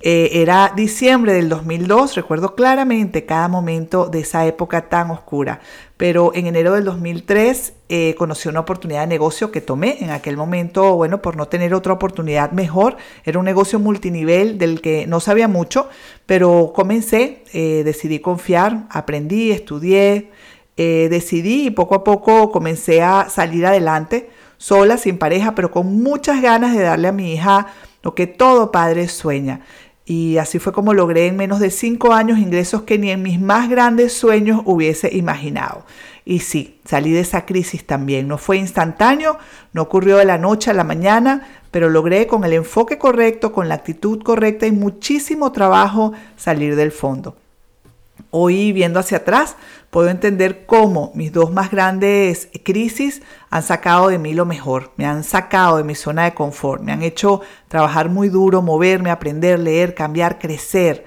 Eh, 0.00 0.42
era 0.42 0.72
diciembre 0.74 1.32
del 1.34 1.48
2002, 1.48 2.16
recuerdo 2.16 2.56
claramente 2.56 3.24
cada 3.24 3.46
momento 3.46 4.06
de 4.06 4.18
esa 4.18 4.44
época 4.44 4.88
tan 4.88 5.12
oscura. 5.12 5.60
Pero 6.02 6.32
en 6.34 6.48
enero 6.48 6.74
del 6.74 6.82
2003 6.82 7.74
eh, 7.88 8.16
conocí 8.18 8.48
una 8.48 8.58
oportunidad 8.58 9.02
de 9.02 9.06
negocio 9.06 9.52
que 9.52 9.60
tomé 9.60 9.98
en 10.00 10.10
aquel 10.10 10.36
momento, 10.36 10.96
bueno, 10.96 11.22
por 11.22 11.36
no 11.36 11.46
tener 11.46 11.74
otra 11.74 11.92
oportunidad 11.92 12.50
mejor. 12.50 12.96
Era 13.24 13.38
un 13.38 13.44
negocio 13.44 13.78
multinivel 13.78 14.58
del 14.58 14.80
que 14.80 15.06
no 15.06 15.20
sabía 15.20 15.46
mucho, 15.46 15.88
pero 16.26 16.72
comencé, 16.74 17.44
eh, 17.52 17.82
decidí 17.84 18.18
confiar, 18.18 18.88
aprendí, 18.90 19.52
estudié, 19.52 20.32
decidí 20.76 21.66
y 21.66 21.70
poco 21.70 21.94
a 21.94 22.02
poco 22.02 22.50
comencé 22.50 23.00
a 23.00 23.28
salir 23.30 23.64
adelante, 23.64 24.28
sola, 24.56 24.96
sin 24.96 25.18
pareja, 25.18 25.54
pero 25.54 25.70
con 25.70 26.02
muchas 26.02 26.42
ganas 26.42 26.74
de 26.76 26.82
darle 26.82 27.06
a 27.06 27.12
mi 27.12 27.32
hija 27.32 27.68
lo 28.02 28.16
que 28.16 28.26
todo 28.26 28.72
padre 28.72 29.06
sueña 29.06 29.60
Y 30.04 30.38
así 30.38 30.58
fue 30.58 30.72
como 30.72 30.94
logré 30.94 31.26
en 31.28 31.36
menos 31.36 31.60
de 31.60 31.70
cinco 31.70 32.12
años 32.12 32.38
ingresos 32.38 32.82
que 32.82 32.98
ni 32.98 33.10
en 33.10 33.22
mis 33.22 33.40
más 33.40 33.68
grandes 33.68 34.12
sueños 34.12 34.60
hubiese 34.64 35.14
imaginado. 35.14 35.84
Y 36.24 36.40
sí, 36.40 36.80
salí 36.84 37.12
de 37.12 37.20
esa 37.20 37.46
crisis 37.46 37.86
también. 37.86 38.28
No 38.28 38.38
fue 38.38 38.56
instantáneo, 38.56 39.38
no 39.72 39.82
ocurrió 39.82 40.16
de 40.16 40.24
la 40.24 40.38
noche 40.38 40.70
a 40.70 40.74
la 40.74 40.84
mañana, 40.84 41.48
pero 41.70 41.88
logré 41.88 42.26
con 42.26 42.44
el 42.44 42.52
enfoque 42.52 42.98
correcto, 42.98 43.52
con 43.52 43.68
la 43.68 43.76
actitud 43.76 44.22
correcta 44.22 44.66
y 44.66 44.72
muchísimo 44.72 45.52
trabajo 45.52 46.12
salir 46.36 46.76
del 46.76 46.92
fondo. 46.92 47.36
Hoy, 48.30 48.72
viendo 48.72 48.98
hacia 48.98 49.18
atrás, 49.18 49.56
puedo 49.90 50.08
entender 50.08 50.64
cómo 50.64 51.12
mis 51.14 51.32
dos 51.32 51.52
más 51.52 51.70
grandes 51.70 52.48
crisis 52.64 53.20
han 53.50 53.62
sacado 53.62 54.08
de 54.08 54.18
mí 54.18 54.32
lo 54.32 54.46
mejor, 54.46 54.92
me 54.96 55.04
han 55.04 55.22
sacado 55.22 55.76
de 55.76 55.84
mi 55.84 55.94
zona 55.94 56.24
de 56.24 56.34
confort, 56.34 56.82
me 56.82 56.92
han 56.92 57.02
hecho 57.02 57.42
trabajar 57.68 58.08
muy 58.08 58.28
duro, 58.28 58.62
moverme, 58.62 59.10
aprender, 59.10 59.58
leer, 59.58 59.94
cambiar, 59.94 60.38
crecer. 60.38 61.04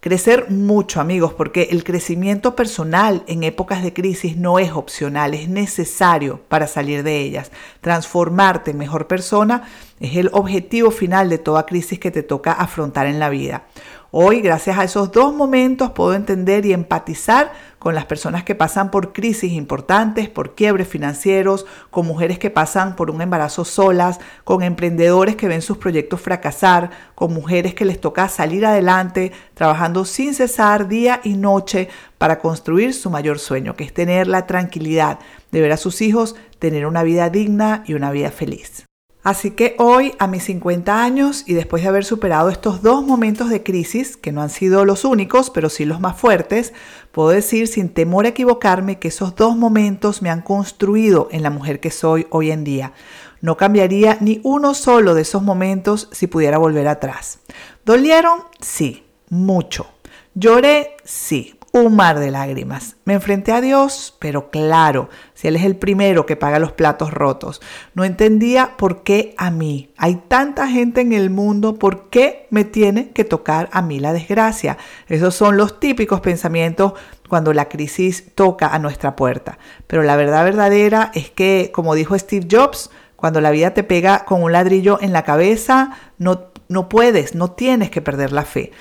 Crecer 0.00 0.48
mucho, 0.48 1.00
amigos, 1.00 1.32
porque 1.32 1.70
el 1.72 1.82
crecimiento 1.82 2.54
personal 2.54 3.24
en 3.26 3.42
épocas 3.42 3.82
de 3.82 3.92
crisis 3.92 4.36
no 4.36 4.60
es 4.60 4.70
opcional, 4.70 5.34
es 5.34 5.48
necesario 5.48 6.40
para 6.46 6.68
salir 6.68 7.02
de 7.02 7.20
ellas. 7.20 7.50
Transformarte 7.80 8.70
en 8.70 8.78
mejor 8.78 9.08
persona 9.08 9.64
es 9.98 10.16
el 10.16 10.30
objetivo 10.32 10.92
final 10.92 11.28
de 11.28 11.38
toda 11.38 11.66
crisis 11.66 11.98
que 11.98 12.12
te 12.12 12.22
toca 12.22 12.52
afrontar 12.52 13.08
en 13.08 13.18
la 13.18 13.28
vida. 13.28 13.64
Hoy, 14.10 14.40
gracias 14.40 14.78
a 14.78 14.84
esos 14.84 15.12
dos 15.12 15.34
momentos, 15.34 15.90
puedo 15.90 16.14
entender 16.14 16.64
y 16.64 16.72
empatizar 16.72 17.52
con 17.78 17.94
las 17.94 18.06
personas 18.06 18.42
que 18.42 18.54
pasan 18.54 18.90
por 18.90 19.12
crisis 19.12 19.52
importantes, 19.52 20.30
por 20.30 20.54
quiebres 20.54 20.88
financieros, 20.88 21.66
con 21.90 22.06
mujeres 22.06 22.38
que 22.38 22.48
pasan 22.48 22.96
por 22.96 23.10
un 23.10 23.20
embarazo 23.20 23.66
solas, 23.66 24.18
con 24.44 24.62
emprendedores 24.62 25.36
que 25.36 25.46
ven 25.46 25.60
sus 25.60 25.76
proyectos 25.76 26.22
fracasar, 26.22 26.88
con 27.14 27.34
mujeres 27.34 27.74
que 27.74 27.84
les 27.84 28.00
toca 28.00 28.30
salir 28.30 28.64
adelante, 28.64 29.30
trabajando 29.52 30.06
sin 30.06 30.32
cesar 30.32 30.88
día 30.88 31.20
y 31.22 31.34
noche 31.34 31.90
para 32.16 32.38
construir 32.38 32.94
su 32.94 33.10
mayor 33.10 33.38
sueño, 33.38 33.76
que 33.76 33.84
es 33.84 33.92
tener 33.92 34.26
la 34.26 34.46
tranquilidad 34.46 35.18
de 35.52 35.60
ver 35.60 35.72
a 35.72 35.76
sus 35.76 36.00
hijos 36.00 36.34
tener 36.58 36.86
una 36.86 37.02
vida 37.02 37.28
digna 37.28 37.84
y 37.86 37.92
una 37.92 38.10
vida 38.10 38.30
feliz. 38.30 38.87
Así 39.24 39.50
que 39.50 39.74
hoy, 39.78 40.14
a 40.18 40.26
mis 40.26 40.44
50 40.44 41.02
años 41.02 41.42
y 41.46 41.54
después 41.54 41.82
de 41.82 41.88
haber 41.88 42.04
superado 42.04 42.48
estos 42.48 42.82
dos 42.82 43.04
momentos 43.04 43.50
de 43.50 43.62
crisis, 43.62 44.16
que 44.16 44.32
no 44.32 44.42
han 44.42 44.48
sido 44.48 44.84
los 44.84 45.04
únicos, 45.04 45.50
pero 45.50 45.68
sí 45.68 45.84
los 45.84 46.00
más 46.00 46.16
fuertes, 46.16 46.72
puedo 47.10 47.30
decir 47.30 47.66
sin 47.66 47.88
temor 47.88 48.24
a 48.24 48.28
equivocarme 48.28 48.98
que 48.98 49.08
esos 49.08 49.34
dos 49.34 49.56
momentos 49.56 50.22
me 50.22 50.30
han 50.30 50.42
construido 50.42 51.28
en 51.32 51.42
la 51.42 51.50
mujer 51.50 51.80
que 51.80 51.90
soy 51.90 52.26
hoy 52.30 52.52
en 52.52 52.62
día. 52.64 52.92
No 53.40 53.56
cambiaría 53.56 54.18
ni 54.20 54.40
uno 54.44 54.72
solo 54.74 55.14
de 55.14 55.22
esos 55.22 55.42
momentos 55.42 56.08
si 56.12 56.26
pudiera 56.26 56.58
volver 56.58 56.86
atrás. 56.88 57.40
¿Dolieron? 57.84 58.44
Sí, 58.60 59.04
mucho. 59.30 59.88
¿Lloré? 60.34 60.96
Sí, 61.04 61.57
un 61.72 61.96
mar 61.96 62.18
de 62.18 62.30
lágrimas. 62.30 62.96
Me 63.04 63.14
enfrenté 63.14 63.52
a 63.52 63.60
Dios, 63.60 64.16
pero 64.18 64.50
claro, 64.50 65.08
si 65.34 65.48
Él 65.48 65.56
es 65.56 65.64
el 65.64 65.76
primero 65.76 66.26
que 66.26 66.36
paga 66.36 66.58
los 66.58 66.72
platos 66.72 67.12
rotos. 67.12 67.60
No 67.94 68.04
entendía 68.04 68.76
por 68.76 69.02
qué 69.02 69.34
a 69.36 69.50
mí. 69.50 69.90
Hay 69.96 70.22
tanta 70.28 70.68
gente 70.68 71.00
en 71.00 71.12
el 71.12 71.30
mundo, 71.30 71.78
¿por 71.78 72.08
qué 72.08 72.46
me 72.50 72.64
tiene 72.64 73.10
que 73.10 73.24
tocar 73.24 73.68
a 73.72 73.82
mí 73.82 74.00
la 74.00 74.12
desgracia? 74.12 74.78
Esos 75.08 75.34
son 75.34 75.56
los 75.56 75.78
típicos 75.80 76.20
pensamientos 76.20 76.94
cuando 77.28 77.52
la 77.52 77.68
crisis 77.68 78.34
toca 78.34 78.68
a 78.68 78.78
nuestra 78.78 79.14
puerta. 79.14 79.58
Pero 79.86 80.02
la 80.02 80.16
verdad 80.16 80.44
verdadera 80.44 81.10
es 81.14 81.30
que, 81.30 81.70
como 81.72 81.94
dijo 81.94 82.18
Steve 82.18 82.48
Jobs, 82.50 82.90
cuando 83.16 83.40
la 83.40 83.50
vida 83.50 83.74
te 83.74 83.84
pega 83.84 84.24
con 84.24 84.42
un 84.42 84.52
ladrillo 84.52 84.98
en 85.00 85.12
la 85.12 85.24
cabeza, 85.24 85.90
no, 86.18 86.46
no 86.68 86.88
puedes, 86.88 87.34
no 87.34 87.50
tienes 87.50 87.90
que 87.90 88.00
perder 88.00 88.32
la 88.32 88.44
fe. 88.44 88.72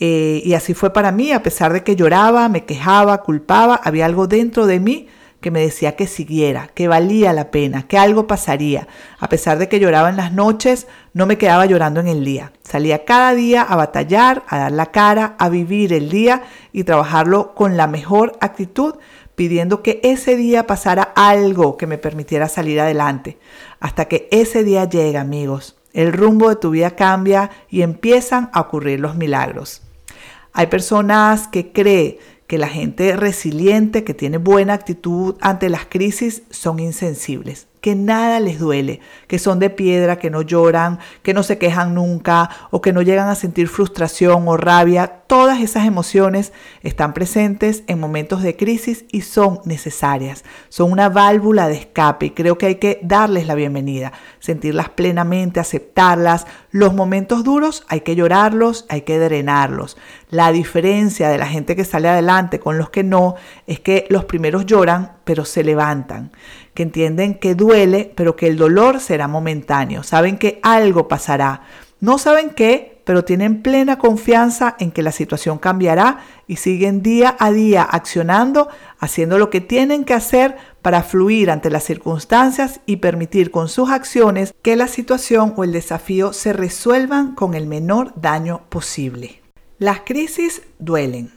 Eh, 0.00 0.42
y 0.44 0.54
así 0.54 0.74
fue 0.74 0.92
para 0.92 1.10
mí, 1.10 1.32
a 1.32 1.42
pesar 1.42 1.72
de 1.72 1.82
que 1.82 1.96
lloraba, 1.96 2.48
me 2.48 2.64
quejaba, 2.64 3.22
culpaba, 3.22 3.74
había 3.74 4.06
algo 4.06 4.28
dentro 4.28 4.66
de 4.66 4.78
mí 4.78 5.08
que 5.40 5.50
me 5.50 5.60
decía 5.60 5.94
que 5.94 6.06
siguiera, 6.06 6.70
que 6.74 6.88
valía 6.88 7.32
la 7.32 7.50
pena, 7.50 7.86
que 7.86 7.98
algo 7.98 8.26
pasaría. 8.26 8.88
A 9.20 9.28
pesar 9.28 9.58
de 9.58 9.68
que 9.68 9.78
lloraba 9.78 10.08
en 10.08 10.16
las 10.16 10.32
noches, 10.32 10.86
no 11.12 11.26
me 11.26 11.38
quedaba 11.38 11.66
llorando 11.66 12.00
en 12.00 12.08
el 12.08 12.24
día. 12.24 12.52
Salía 12.62 13.04
cada 13.04 13.34
día 13.34 13.62
a 13.62 13.76
batallar, 13.76 14.44
a 14.48 14.58
dar 14.58 14.72
la 14.72 14.86
cara, 14.86 15.36
a 15.38 15.48
vivir 15.48 15.92
el 15.92 16.10
día 16.10 16.42
y 16.72 16.84
trabajarlo 16.84 17.54
con 17.54 17.76
la 17.76 17.86
mejor 17.86 18.36
actitud, 18.40 18.96
pidiendo 19.36 19.82
que 19.82 20.00
ese 20.02 20.36
día 20.36 20.66
pasara 20.66 21.02
algo 21.14 21.76
que 21.76 21.86
me 21.86 21.98
permitiera 21.98 22.48
salir 22.48 22.80
adelante. 22.80 23.38
Hasta 23.78 24.06
que 24.06 24.28
ese 24.32 24.64
día 24.64 24.86
llega, 24.86 25.20
amigos. 25.20 25.76
El 25.92 26.12
rumbo 26.12 26.48
de 26.48 26.56
tu 26.56 26.70
vida 26.70 26.90
cambia 26.92 27.50
y 27.70 27.82
empiezan 27.82 28.50
a 28.52 28.60
ocurrir 28.60 28.98
los 28.98 29.14
milagros. 29.14 29.82
Hay 30.58 30.66
personas 30.66 31.46
que 31.46 31.70
creen 31.70 32.16
que 32.48 32.58
la 32.58 32.66
gente 32.66 33.16
resiliente, 33.16 34.02
que 34.02 34.12
tiene 34.12 34.38
buena 34.38 34.72
actitud 34.72 35.36
ante 35.40 35.70
las 35.70 35.86
crisis, 35.86 36.42
son 36.50 36.80
insensibles 36.80 37.68
que 37.88 37.94
nada 37.94 38.38
les 38.38 38.58
duele, 38.58 39.00
que 39.28 39.38
son 39.38 39.58
de 39.60 39.70
piedra, 39.70 40.18
que 40.18 40.28
no 40.28 40.42
lloran, 40.42 40.98
que 41.22 41.32
no 41.32 41.42
se 41.42 41.56
quejan 41.56 41.94
nunca 41.94 42.50
o 42.70 42.82
que 42.82 42.92
no 42.92 43.00
llegan 43.00 43.30
a 43.30 43.34
sentir 43.34 43.66
frustración 43.68 44.46
o 44.46 44.58
rabia. 44.58 45.22
Todas 45.26 45.62
esas 45.62 45.86
emociones 45.86 46.52
están 46.82 47.14
presentes 47.14 47.84
en 47.86 47.98
momentos 47.98 48.42
de 48.42 48.56
crisis 48.56 49.06
y 49.10 49.22
son 49.22 49.60
necesarias. 49.64 50.44
Son 50.68 50.92
una 50.92 51.08
válvula 51.08 51.66
de 51.66 51.76
escape 51.76 52.26
y 52.26 52.30
creo 52.32 52.58
que 52.58 52.66
hay 52.66 52.74
que 52.74 53.00
darles 53.02 53.46
la 53.46 53.54
bienvenida, 53.54 54.12
sentirlas 54.38 54.90
plenamente, 54.90 55.58
aceptarlas. 55.58 56.46
Los 56.70 56.92
momentos 56.92 57.42
duros 57.42 57.86
hay 57.88 58.02
que 58.02 58.16
llorarlos, 58.16 58.84
hay 58.90 59.00
que 59.00 59.18
drenarlos. 59.18 59.96
La 60.28 60.52
diferencia 60.52 61.30
de 61.30 61.38
la 61.38 61.46
gente 61.46 61.74
que 61.74 61.86
sale 61.86 62.10
adelante 62.10 62.60
con 62.60 62.76
los 62.76 62.90
que 62.90 63.02
no 63.02 63.36
es 63.66 63.80
que 63.80 64.04
los 64.10 64.26
primeros 64.26 64.66
lloran 64.66 65.12
pero 65.24 65.46
se 65.46 65.62
levantan 65.62 66.32
entienden 66.82 67.34
que 67.34 67.54
duele, 67.54 68.12
pero 68.14 68.36
que 68.36 68.46
el 68.46 68.56
dolor 68.56 69.00
será 69.00 69.28
momentáneo, 69.28 70.02
saben 70.02 70.38
que 70.38 70.60
algo 70.62 71.08
pasará. 71.08 71.62
No 72.00 72.18
saben 72.18 72.50
qué, 72.50 72.98
pero 73.04 73.24
tienen 73.24 73.62
plena 73.62 73.98
confianza 73.98 74.76
en 74.78 74.90
que 74.90 75.02
la 75.02 75.12
situación 75.12 75.58
cambiará 75.58 76.18
y 76.46 76.56
siguen 76.56 77.02
día 77.02 77.36
a 77.38 77.50
día 77.50 77.82
accionando, 77.82 78.68
haciendo 78.98 79.38
lo 79.38 79.48
que 79.48 79.62
tienen 79.62 80.04
que 80.04 80.12
hacer 80.12 80.56
para 80.82 81.02
fluir 81.02 81.50
ante 81.50 81.70
las 81.70 81.84
circunstancias 81.84 82.80
y 82.84 82.96
permitir 82.96 83.50
con 83.50 83.68
sus 83.68 83.90
acciones 83.90 84.54
que 84.60 84.76
la 84.76 84.88
situación 84.88 85.54
o 85.56 85.64
el 85.64 85.72
desafío 85.72 86.32
se 86.34 86.52
resuelvan 86.52 87.34
con 87.34 87.54
el 87.54 87.66
menor 87.66 88.12
daño 88.14 88.66
posible. 88.68 89.40
Las 89.78 90.00
crisis 90.00 90.62
duelen, 90.78 91.32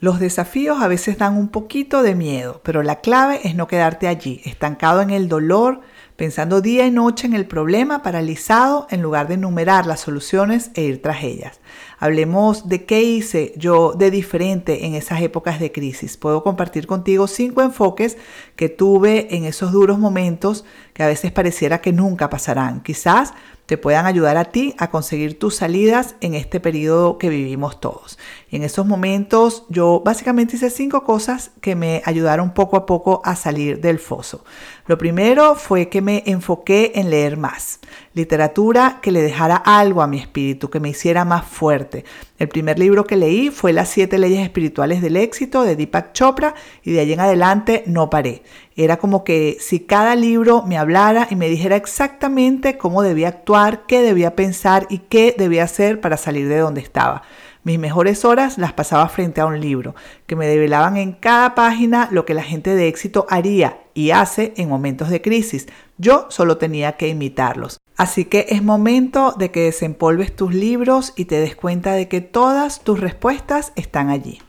los 0.00 0.20
desafíos 0.20 0.80
a 0.80 0.88
veces 0.88 1.18
dan 1.18 1.36
un 1.36 1.48
poquito 1.48 2.02
de 2.02 2.14
miedo, 2.14 2.60
pero 2.62 2.82
la 2.82 3.00
clave 3.00 3.40
es 3.44 3.54
no 3.54 3.66
quedarte 3.66 4.06
allí, 4.06 4.40
estancado 4.44 5.00
en 5.00 5.10
el 5.10 5.28
dolor, 5.28 5.80
pensando 6.14 6.60
día 6.60 6.86
y 6.86 6.90
noche 6.90 7.26
en 7.26 7.32
el 7.32 7.46
problema, 7.46 8.02
paralizado, 8.02 8.86
en 8.90 9.02
lugar 9.02 9.28
de 9.28 9.34
enumerar 9.34 9.86
las 9.86 10.00
soluciones 10.00 10.70
e 10.74 10.82
ir 10.82 11.02
tras 11.02 11.22
ellas. 11.22 11.60
Hablemos 11.98 12.68
de 12.68 12.84
qué 12.84 13.02
hice 13.02 13.52
yo 13.56 13.92
de 13.92 14.10
diferente 14.10 14.86
en 14.86 14.94
esas 14.94 15.20
épocas 15.20 15.58
de 15.58 15.72
crisis. 15.72 16.16
Puedo 16.16 16.42
compartir 16.42 16.86
contigo 16.86 17.26
cinco 17.26 17.62
enfoques 17.62 18.16
que 18.56 18.68
tuve 18.68 19.34
en 19.36 19.44
esos 19.44 19.72
duros 19.72 19.98
momentos 19.98 20.64
que 20.92 21.02
a 21.02 21.08
veces 21.08 21.32
pareciera 21.32 21.80
que 21.80 21.92
nunca 21.92 22.30
pasarán. 22.30 22.82
Quizás 22.82 23.34
te 23.68 23.76
puedan 23.76 24.06
ayudar 24.06 24.38
a 24.38 24.46
ti 24.46 24.74
a 24.78 24.88
conseguir 24.88 25.38
tus 25.38 25.56
salidas 25.56 26.14
en 26.22 26.32
este 26.32 26.58
periodo 26.58 27.18
que 27.18 27.28
vivimos 27.28 27.80
todos. 27.80 28.18
Y 28.48 28.56
en 28.56 28.62
esos 28.62 28.86
momentos 28.86 29.66
yo 29.68 30.00
básicamente 30.02 30.56
hice 30.56 30.70
cinco 30.70 31.04
cosas 31.04 31.50
que 31.60 31.76
me 31.76 32.00
ayudaron 32.06 32.54
poco 32.54 32.78
a 32.78 32.86
poco 32.86 33.20
a 33.26 33.36
salir 33.36 33.82
del 33.82 33.98
foso. 33.98 34.42
Lo 34.86 34.96
primero 34.96 35.54
fue 35.54 35.90
que 35.90 36.00
me 36.00 36.22
enfoqué 36.24 36.92
en 36.94 37.10
leer 37.10 37.36
más, 37.36 37.80
literatura 38.14 39.00
que 39.02 39.12
le 39.12 39.20
dejara 39.20 39.56
algo 39.56 40.00
a 40.00 40.06
mi 40.06 40.18
espíritu, 40.18 40.70
que 40.70 40.80
me 40.80 40.88
hiciera 40.88 41.26
más 41.26 41.44
fuerte. 41.44 42.06
El 42.38 42.48
primer 42.48 42.78
libro 42.78 43.04
que 43.04 43.16
leí 43.16 43.50
fue 43.50 43.72
Las 43.72 43.88
siete 43.88 44.16
leyes 44.16 44.44
espirituales 44.44 45.02
del 45.02 45.16
éxito 45.16 45.64
de 45.64 45.74
Deepak 45.74 46.12
Chopra 46.12 46.54
y 46.84 46.92
de 46.92 47.00
allí 47.00 47.12
en 47.12 47.18
adelante 47.18 47.82
no 47.86 48.10
paré. 48.10 48.44
Era 48.76 48.98
como 48.98 49.24
que 49.24 49.56
si 49.58 49.80
cada 49.80 50.14
libro 50.14 50.62
me 50.62 50.78
hablara 50.78 51.26
y 51.32 51.34
me 51.34 51.48
dijera 51.48 51.74
exactamente 51.74 52.78
cómo 52.78 53.02
debía 53.02 53.26
actuar, 53.26 53.86
qué 53.86 54.02
debía 54.02 54.36
pensar 54.36 54.86
y 54.88 54.98
qué 54.98 55.34
debía 55.36 55.64
hacer 55.64 56.00
para 56.00 56.16
salir 56.16 56.48
de 56.48 56.58
donde 56.58 56.80
estaba. 56.80 57.22
Mis 57.64 57.80
mejores 57.80 58.24
horas 58.24 58.56
las 58.56 58.72
pasaba 58.72 59.08
frente 59.08 59.40
a 59.40 59.46
un 59.46 59.60
libro, 59.60 59.96
que 60.28 60.36
me 60.36 60.46
develaban 60.46 60.96
en 60.96 61.14
cada 61.14 61.56
página 61.56 62.08
lo 62.12 62.24
que 62.24 62.34
la 62.34 62.44
gente 62.44 62.76
de 62.76 62.86
éxito 62.86 63.26
haría 63.28 63.80
y 63.94 64.12
hace 64.12 64.54
en 64.56 64.68
momentos 64.68 65.10
de 65.10 65.20
crisis. 65.20 65.66
Yo 65.96 66.26
solo 66.30 66.56
tenía 66.56 66.92
que 66.92 67.08
imitarlos. 67.08 67.80
Así 67.98 68.26
que 68.26 68.46
es 68.50 68.62
momento 68.62 69.34
de 69.36 69.50
que 69.50 69.64
desempolves 69.64 70.34
tus 70.34 70.54
libros 70.54 71.12
y 71.16 71.24
te 71.24 71.40
des 71.40 71.56
cuenta 71.56 71.94
de 71.94 72.06
que 72.06 72.20
todas 72.20 72.84
tus 72.84 73.00
respuestas 73.00 73.72
están 73.74 74.08
allí. 74.08 74.40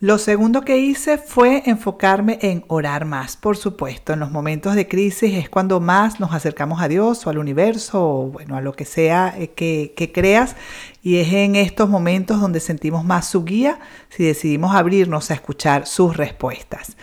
Lo 0.00 0.18
segundo 0.18 0.62
que 0.62 0.78
hice 0.78 1.16
fue 1.16 1.62
enfocarme 1.66 2.38
en 2.42 2.64
orar 2.66 3.04
más, 3.04 3.36
por 3.36 3.56
supuesto. 3.56 4.12
En 4.12 4.18
los 4.18 4.32
momentos 4.32 4.74
de 4.74 4.88
crisis 4.88 5.34
es 5.34 5.48
cuando 5.48 5.80
más 5.80 6.18
nos 6.18 6.34
acercamos 6.34 6.82
a 6.82 6.88
Dios 6.88 7.24
o 7.26 7.30
al 7.30 7.38
universo 7.38 8.04
o 8.04 8.26
bueno, 8.26 8.56
a 8.56 8.60
lo 8.60 8.72
que 8.72 8.84
sea 8.84 9.32
eh, 9.38 9.52
que, 9.52 9.94
que 9.96 10.10
creas. 10.10 10.56
Y 11.00 11.18
es 11.18 11.32
en 11.32 11.54
estos 11.54 11.88
momentos 11.88 12.40
donde 12.40 12.58
sentimos 12.58 13.04
más 13.04 13.28
su 13.28 13.44
guía 13.44 13.78
si 14.08 14.24
decidimos 14.24 14.74
abrirnos 14.74 15.30
a 15.30 15.34
escuchar 15.34 15.86
sus 15.86 16.16
respuestas. 16.16 16.96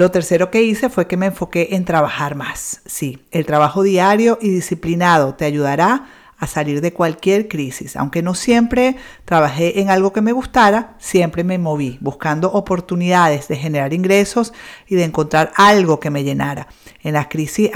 Lo 0.00 0.10
tercero 0.10 0.50
que 0.50 0.62
hice 0.62 0.88
fue 0.88 1.06
que 1.06 1.18
me 1.18 1.26
enfoqué 1.26 1.68
en 1.72 1.84
trabajar 1.84 2.34
más. 2.34 2.80
Sí, 2.86 3.18
el 3.32 3.44
trabajo 3.44 3.82
diario 3.82 4.38
y 4.40 4.48
disciplinado 4.48 5.34
te 5.34 5.44
ayudará 5.44 6.06
a 6.38 6.46
salir 6.46 6.80
de 6.80 6.94
cualquier 6.94 7.48
crisis. 7.48 7.96
Aunque 7.96 8.22
no 8.22 8.34
siempre 8.34 8.96
trabajé 9.26 9.78
en 9.78 9.90
algo 9.90 10.14
que 10.14 10.22
me 10.22 10.32
gustara, 10.32 10.96
siempre 10.98 11.44
me 11.44 11.58
moví 11.58 11.98
buscando 12.00 12.50
oportunidades 12.50 13.46
de 13.48 13.56
generar 13.56 13.92
ingresos 13.92 14.54
y 14.88 14.94
de 14.94 15.04
encontrar 15.04 15.52
algo 15.54 16.00
que 16.00 16.08
me 16.08 16.24
llenara. 16.24 16.66
En 17.02 17.14
la 17.14 17.28
crisis, 17.28 17.70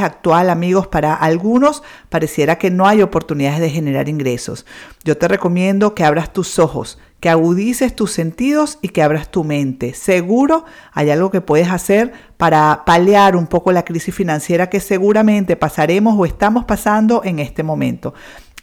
actual, 0.00 0.48
amigos, 0.48 0.86
para 0.86 1.14
algunos 1.14 1.82
pareciera 2.08 2.56
que 2.56 2.70
no 2.70 2.86
hay 2.86 3.02
oportunidades 3.02 3.60
de 3.60 3.70
generar 3.70 4.08
ingresos. 4.08 4.64
Yo 5.02 5.16
te 5.18 5.26
recomiendo 5.26 5.94
que 5.94 6.04
abras 6.04 6.32
tus 6.32 6.58
ojos, 6.58 6.98
que 7.18 7.30
agudices 7.30 7.96
tus 7.96 8.12
sentidos 8.12 8.78
y 8.80 8.90
que 8.90 9.02
abras 9.02 9.30
tu 9.30 9.42
mente. 9.42 9.94
Seguro 9.94 10.64
hay 10.92 11.10
algo 11.10 11.30
que 11.30 11.40
puedes 11.40 11.68
hacer 11.68 12.12
para 12.36 12.84
paliar 12.84 13.34
un 13.34 13.46
poco 13.46 13.72
la 13.72 13.84
crisis 13.84 14.14
financiera 14.14 14.70
que 14.70 14.78
seguramente 14.78 15.56
pasaremos 15.56 16.14
o 16.16 16.24
estamos 16.24 16.64
pasando 16.64 17.22
en 17.24 17.40
este 17.40 17.62
momento. 17.62 18.14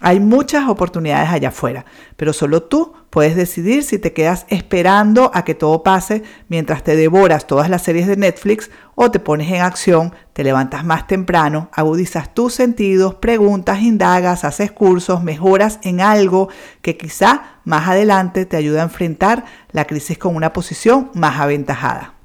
Hay 0.03 0.19
muchas 0.19 0.67
oportunidades 0.67 1.29
allá 1.29 1.49
afuera, 1.49 1.85
pero 2.17 2.33
solo 2.33 2.63
tú 2.63 2.93
puedes 3.11 3.35
decidir 3.35 3.83
si 3.83 3.99
te 3.99 4.13
quedas 4.13 4.47
esperando 4.49 5.29
a 5.31 5.45
que 5.45 5.53
todo 5.53 5.83
pase 5.83 6.23
mientras 6.49 6.83
te 6.83 6.95
devoras 6.95 7.45
todas 7.45 7.69
las 7.69 7.83
series 7.83 8.07
de 8.07 8.17
Netflix 8.17 8.71
o 8.95 9.11
te 9.11 9.19
pones 9.19 9.51
en 9.51 9.61
acción, 9.61 10.11
te 10.33 10.43
levantas 10.43 10.83
más 10.83 11.05
temprano, 11.05 11.69
agudizas 11.71 12.33
tus 12.33 12.55
sentidos, 12.55 13.13
preguntas, 13.13 13.81
indagas, 13.81 14.43
haces 14.43 14.71
cursos, 14.71 15.23
mejoras 15.23 15.77
en 15.83 16.01
algo 16.01 16.49
que 16.81 16.97
quizá 16.97 17.59
más 17.63 17.87
adelante 17.87 18.47
te 18.47 18.57
ayude 18.57 18.79
a 18.79 18.83
enfrentar 18.83 19.45
la 19.71 19.85
crisis 19.85 20.17
con 20.17 20.35
una 20.35 20.51
posición 20.51 21.11
más 21.13 21.39
aventajada. 21.39 22.20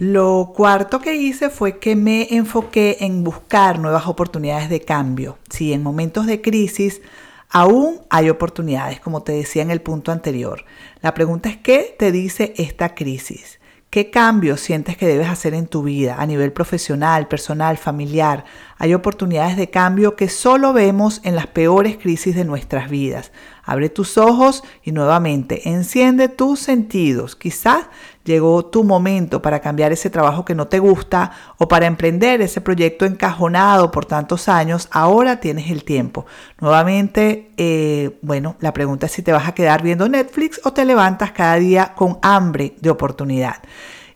Lo 0.00 0.54
cuarto 0.56 0.98
que 0.98 1.16
hice 1.16 1.50
fue 1.50 1.78
que 1.78 1.94
me 1.94 2.28
enfoqué 2.34 2.96
en 3.00 3.22
buscar 3.22 3.78
nuevas 3.78 4.06
oportunidades 4.06 4.70
de 4.70 4.80
cambio. 4.80 5.36
Si 5.50 5.74
en 5.74 5.82
momentos 5.82 6.24
de 6.24 6.40
crisis 6.40 7.02
aún 7.50 8.00
hay 8.08 8.30
oportunidades, 8.30 8.98
como 8.98 9.22
te 9.22 9.32
decía 9.32 9.60
en 9.60 9.70
el 9.70 9.82
punto 9.82 10.10
anterior. 10.10 10.64
La 11.02 11.12
pregunta 11.12 11.50
es, 11.50 11.58
¿qué 11.58 11.94
te 11.98 12.12
dice 12.12 12.54
esta 12.56 12.94
crisis? 12.94 13.60
¿Qué 13.90 14.08
cambios 14.08 14.62
sientes 14.62 14.96
que 14.96 15.06
debes 15.06 15.28
hacer 15.28 15.52
en 15.52 15.66
tu 15.66 15.82
vida 15.82 16.16
a 16.18 16.24
nivel 16.24 16.50
profesional, 16.50 17.28
personal, 17.28 17.76
familiar? 17.76 18.46
Hay 18.82 18.94
oportunidades 18.94 19.58
de 19.58 19.68
cambio 19.68 20.16
que 20.16 20.30
solo 20.30 20.72
vemos 20.72 21.20
en 21.24 21.36
las 21.36 21.46
peores 21.46 21.98
crisis 21.98 22.34
de 22.34 22.46
nuestras 22.46 22.88
vidas. 22.88 23.30
Abre 23.62 23.90
tus 23.90 24.16
ojos 24.16 24.64
y 24.82 24.92
nuevamente 24.92 25.68
enciende 25.68 26.30
tus 26.30 26.60
sentidos. 26.60 27.36
Quizás 27.36 27.88
llegó 28.24 28.64
tu 28.64 28.82
momento 28.82 29.42
para 29.42 29.60
cambiar 29.60 29.92
ese 29.92 30.08
trabajo 30.08 30.46
que 30.46 30.54
no 30.54 30.68
te 30.68 30.78
gusta 30.78 31.30
o 31.58 31.68
para 31.68 31.84
emprender 31.84 32.40
ese 32.40 32.62
proyecto 32.62 33.04
encajonado 33.04 33.90
por 33.90 34.06
tantos 34.06 34.48
años. 34.48 34.88
Ahora 34.92 35.40
tienes 35.40 35.70
el 35.70 35.84
tiempo. 35.84 36.24
Nuevamente, 36.58 37.50
eh, 37.58 38.18
bueno, 38.22 38.56
la 38.60 38.72
pregunta 38.72 39.04
es 39.04 39.12
si 39.12 39.20
te 39.20 39.32
vas 39.32 39.46
a 39.46 39.52
quedar 39.52 39.82
viendo 39.82 40.08
Netflix 40.08 40.58
o 40.64 40.72
te 40.72 40.86
levantas 40.86 41.32
cada 41.32 41.56
día 41.56 41.92
con 41.94 42.18
hambre 42.22 42.76
de 42.80 42.88
oportunidad. 42.88 43.56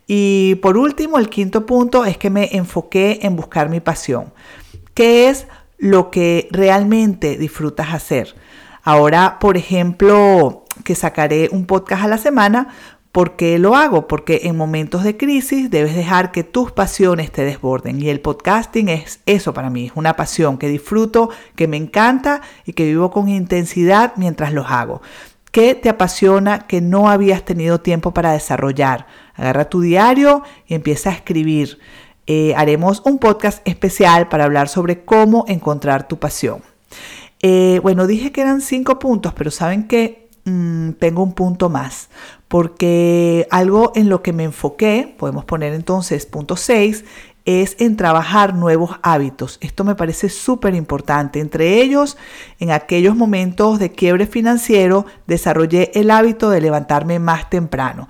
Y 0.07 0.55
por 0.55 0.77
último, 0.77 1.17
el 1.17 1.29
quinto 1.29 1.65
punto 1.65 2.05
es 2.05 2.17
que 2.17 2.29
me 2.29 2.49
enfoqué 2.55 3.19
en 3.23 3.35
buscar 3.35 3.69
mi 3.69 3.79
pasión. 3.79 4.33
¿Qué 4.93 5.29
es 5.29 5.47
lo 5.77 6.11
que 6.11 6.47
realmente 6.51 7.37
disfrutas 7.37 7.93
hacer? 7.93 8.35
Ahora, 8.83 9.39
por 9.39 9.57
ejemplo, 9.57 10.65
que 10.83 10.95
sacaré 10.95 11.49
un 11.51 11.65
podcast 11.65 12.03
a 12.03 12.07
la 12.07 12.17
semana, 12.17 12.69
¿Por 13.15 13.37
qué 13.37 13.59
lo 13.59 13.77
hago? 13.77 14.09
Porque 14.09 14.41
en 14.43 14.57
momentos 14.57 15.05
de 15.05 15.15
crisis 15.15 15.71
debes 15.71 15.95
dejar 15.95 16.33
que 16.33 16.43
tus 16.43 16.73
pasiones 16.73 17.31
te 17.31 17.45
desborden. 17.45 18.01
Y 18.01 18.09
el 18.09 18.19
podcasting 18.19 18.89
es 18.89 19.21
eso 19.25 19.53
para 19.53 19.69
mí, 19.69 19.85
es 19.85 19.93
una 19.95 20.17
pasión 20.17 20.57
que 20.57 20.67
disfruto, 20.67 21.29
que 21.55 21.69
me 21.69 21.77
encanta 21.77 22.41
y 22.65 22.73
que 22.73 22.83
vivo 22.83 23.11
con 23.11 23.29
intensidad 23.29 24.11
mientras 24.17 24.51
los 24.51 24.65
hago. 24.69 25.01
¿Qué 25.51 25.75
te 25.75 25.87
apasiona 25.87 26.67
que 26.67 26.81
no 26.81 27.09
habías 27.09 27.45
tenido 27.45 27.79
tiempo 27.79 28.13
para 28.13 28.33
desarrollar? 28.33 29.07
Agarra 29.35 29.69
tu 29.69 29.81
diario 29.81 30.43
y 30.67 30.73
empieza 30.73 31.09
a 31.09 31.13
escribir. 31.13 31.79
Eh, 32.27 32.53
haremos 32.55 33.01
un 33.05 33.19
podcast 33.19 33.65
especial 33.67 34.29
para 34.29 34.45
hablar 34.45 34.67
sobre 34.67 35.05
cómo 35.05 35.45
encontrar 35.47 36.07
tu 36.07 36.17
pasión. 36.17 36.61
Eh, 37.41 37.79
bueno, 37.83 38.07
dije 38.07 38.31
que 38.31 38.41
eran 38.41 38.61
cinco 38.61 38.97
puntos, 38.97 39.33
pero 39.33 39.51
saben 39.51 39.87
que 39.87 40.29
mm, 40.45 40.91
tengo 40.93 41.21
un 41.21 41.33
punto 41.33 41.69
más 41.69 42.09
porque 42.47 43.47
algo 43.51 43.91
en 43.95 44.09
lo 44.09 44.21
que 44.21 44.33
me 44.33 44.43
enfoqué, 44.43 45.13
podemos 45.17 45.45
poner 45.45 45.73
entonces 45.73 46.25
punto 46.25 46.55
6, 46.55 47.03
es 47.45 47.75
en 47.79 47.95
trabajar 47.95 48.55
nuevos 48.55 48.91
hábitos. 49.03 49.57
Esto 49.61 49.83
me 49.83 49.95
parece 49.95 50.29
súper 50.29 50.73
importante. 50.73 51.39
Entre 51.39 51.81
ellos, 51.81 52.17
en 52.59 52.71
aquellos 52.71 53.15
momentos 53.15 53.77
de 53.77 53.91
quiebre 53.91 54.25
financiero, 54.25 55.05
desarrollé 55.27 55.91
el 55.93 56.09
hábito 56.11 56.49
de 56.49 56.61
levantarme 56.61 57.19
más 57.19 57.49
temprano. 57.49 58.07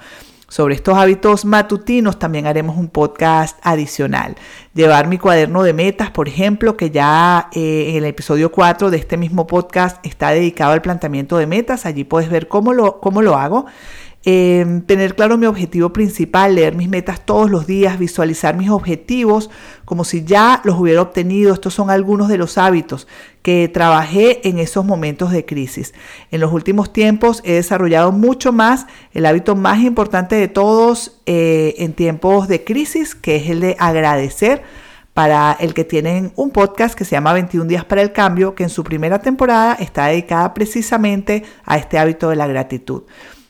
Sobre 0.48 0.76
estos 0.76 0.96
hábitos 0.96 1.44
matutinos 1.44 2.20
también 2.20 2.46
haremos 2.46 2.78
un 2.78 2.88
podcast 2.88 3.58
adicional. 3.64 4.36
Llevar 4.76 5.08
mi 5.08 5.18
cuaderno 5.18 5.64
de 5.64 5.74
metas, 5.74 6.12
por 6.12 6.28
ejemplo, 6.28 6.78
que 6.78 6.92
ya 6.92 7.50
eh, 7.54 7.88
en 7.90 7.96
el 7.96 8.06
episodio 8.06 8.52
4 8.52 8.92
de 8.92 8.98
este 8.98 9.18
mismo 9.18 9.48
podcast 9.48 10.06
está 10.06 10.30
dedicado 10.30 10.74
al 10.74 10.84
planteamiento 10.84 11.38
de 11.38 11.48
metas. 11.48 11.88
Allí 11.88 12.04
puedes 12.04 12.30
ver 12.30 12.48
cómo 12.48 12.74
lo, 12.74 13.00
cómo 13.00 13.24
lo 13.24 13.38
hago. 13.38 13.66
Em, 14.28 14.82
tener 14.82 15.14
claro 15.14 15.38
mi 15.38 15.46
objetivo 15.46 15.94
principal, 15.94 16.56
leer 16.56 16.74
mis 16.76 16.90
metas 16.90 17.24
todos 17.24 17.52
los 17.52 17.68
días, 17.68 18.00
visualizar 18.00 18.58
mis 18.58 18.72
objetivos 18.72 19.52
como 19.86 20.04
si 20.04 20.24
ya 20.24 20.62
los 20.64 20.80
hubiera 20.80 21.04
obtenido. 21.04 21.54
Estos 21.54 21.76
son 21.76 21.92
algunos 21.92 22.28
de 22.28 22.40
los 22.40 22.58
hábitos 22.58 23.08
que 23.44 23.70
trabajé 23.72 24.50
en 24.50 24.58
esos 24.58 24.84
momentos 24.84 25.30
de 25.30 25.46
crisis. 25.46 25.94
En 26.32 26.42
los 26.42 26.52
últimos 26.52 26.92
tiempos 26.92 27.42
he 27.46 27.54
desarrollado 27.54 28.12
mucho 28.12 28.52
más 28.52 28.88
el 29.14 29.28
hábito 29.28 29.56
más 29.56 29.82
importante 29.82 30.36
de 30.36 30.48
todos 30.48 31.22
eh, 31.28 31.76
en 31.78 31.94
tiempos 31.94 32.48
de 32.48 32.64
crisis, 32.64 33.14
que 33.14 33.36
es 33.36 33.48
el 33.48 33.60
de 33.60 33.76
agradecer 33.78 34.64
para 35.14 35.56
el 35.60 35.76
que 35.76 35.84
tienen 35.84 36.34
un 36.36 36.50
podcast 36.50 36.98
que 36.98 37.06
se 37.06 37.12
llama 37.12 37.32
21 37.32 37.68
días 37.68 37.86
para 37.86 38.02
el 38.02 38.12
cambio, 38.12 38.56
que 38.56 38.64
en 38.64 38.70
su 38.70 38.84
primera 38.84 39.20
temporada 39.20 39.76
está 39.80 40.08
dedicada 40.08 40.52
precisamente 40.56 41.44
a 41.64 41.78
este 41.78 42.00
hábito 42.00 42.30
de 42.30 42.38
la 42.38 42.48
gratitud. 42.48 43.04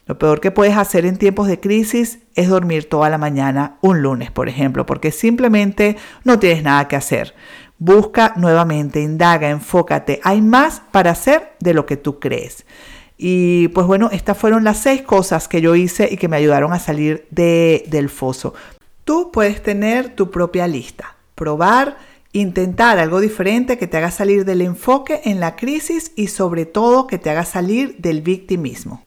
Lo 0.08 0.20
peor 0.20 0.40
que 0.40 0.52
puedes 0.52 0.78
hacer 0.78 1.06
en 1.06 1.18
tiempos 1.18 1.48
de 1.48 1.60
crisis 1.60 2.20
es 2.36 2.48
dormir 2.48 2.88
toda 2.88 3.10
la 3.10 3.18
mañana 3.18 3.80
un 3.82 4.04
lunes, 4.04 4.30
por 4.30 4.48
ejemplo, 4.48 4.86
porque 4.86 5.12
simplemente 5.12 5.98
no 6.24 6.38
tienes 6.38 6.62
nada 6.62 6.88
que 6.88 6.96
hacer. 6.96 7.34
Busca 7.80 8.34
nuevamente, 8.36 9.02
indaga, 9.02 9.50
enfócate. 9.50 10.22
Hay 10.24 10.42
más 10.42 10.82
para 10.92 11.12
hacer 11.12 11.54
de 11.60 11.74
lo 11.74 11.88
que 11.88 11.98
tú 11.98 12.20
crees. 12.20 12.66
Y 13.18 13.70
pues 13.70 13.88
bueno, 13.88 14.10
estas 14.12 14.38
fueron 14.38 14.64
las 14.64 14.78
seis 14.78 15.02
cosas 15.02 15.48
que 15.48 15.62
yo 15.62 15.74
hice 15.74 16.08
y 16.12 16.18
que 16.18 16.28
me 16.28 16.38
ayudaron 16.38 16.72
a 16.72 16.80
salir 16.80 17.26
de, 17.32 17.84
del 17.88 18.10
foso. 18.10 18.54
Tú 19.06 19.32
puedes 19.32 19.64
tener 19.64 20.16
tu 20.16 20.30
propia 20.30 20.68
lista, 20.68 21.16
probar, 21.34 21.98
intentar 22.32 23.00
algo 23.00 23.22
diferente 23.22 23.78
que 23.80 23.88
te 23.88 23.98
haga 23.98 24.12
salir 24.12 24.46
del 24.46 24.62
enfoque 24.62 25.22
en 25.26 25.40
la 25.40 25.56
crisis 25.56 26.12
y 26.16 26.28
sobre 26.28 26.66
todo 26.66 27.08
que 27.08 27.18
te 27.18 27.32
haga 27.32 27.46
salir 27.46 27.96
del 27.98 28.22
victimismo 28.22 29.05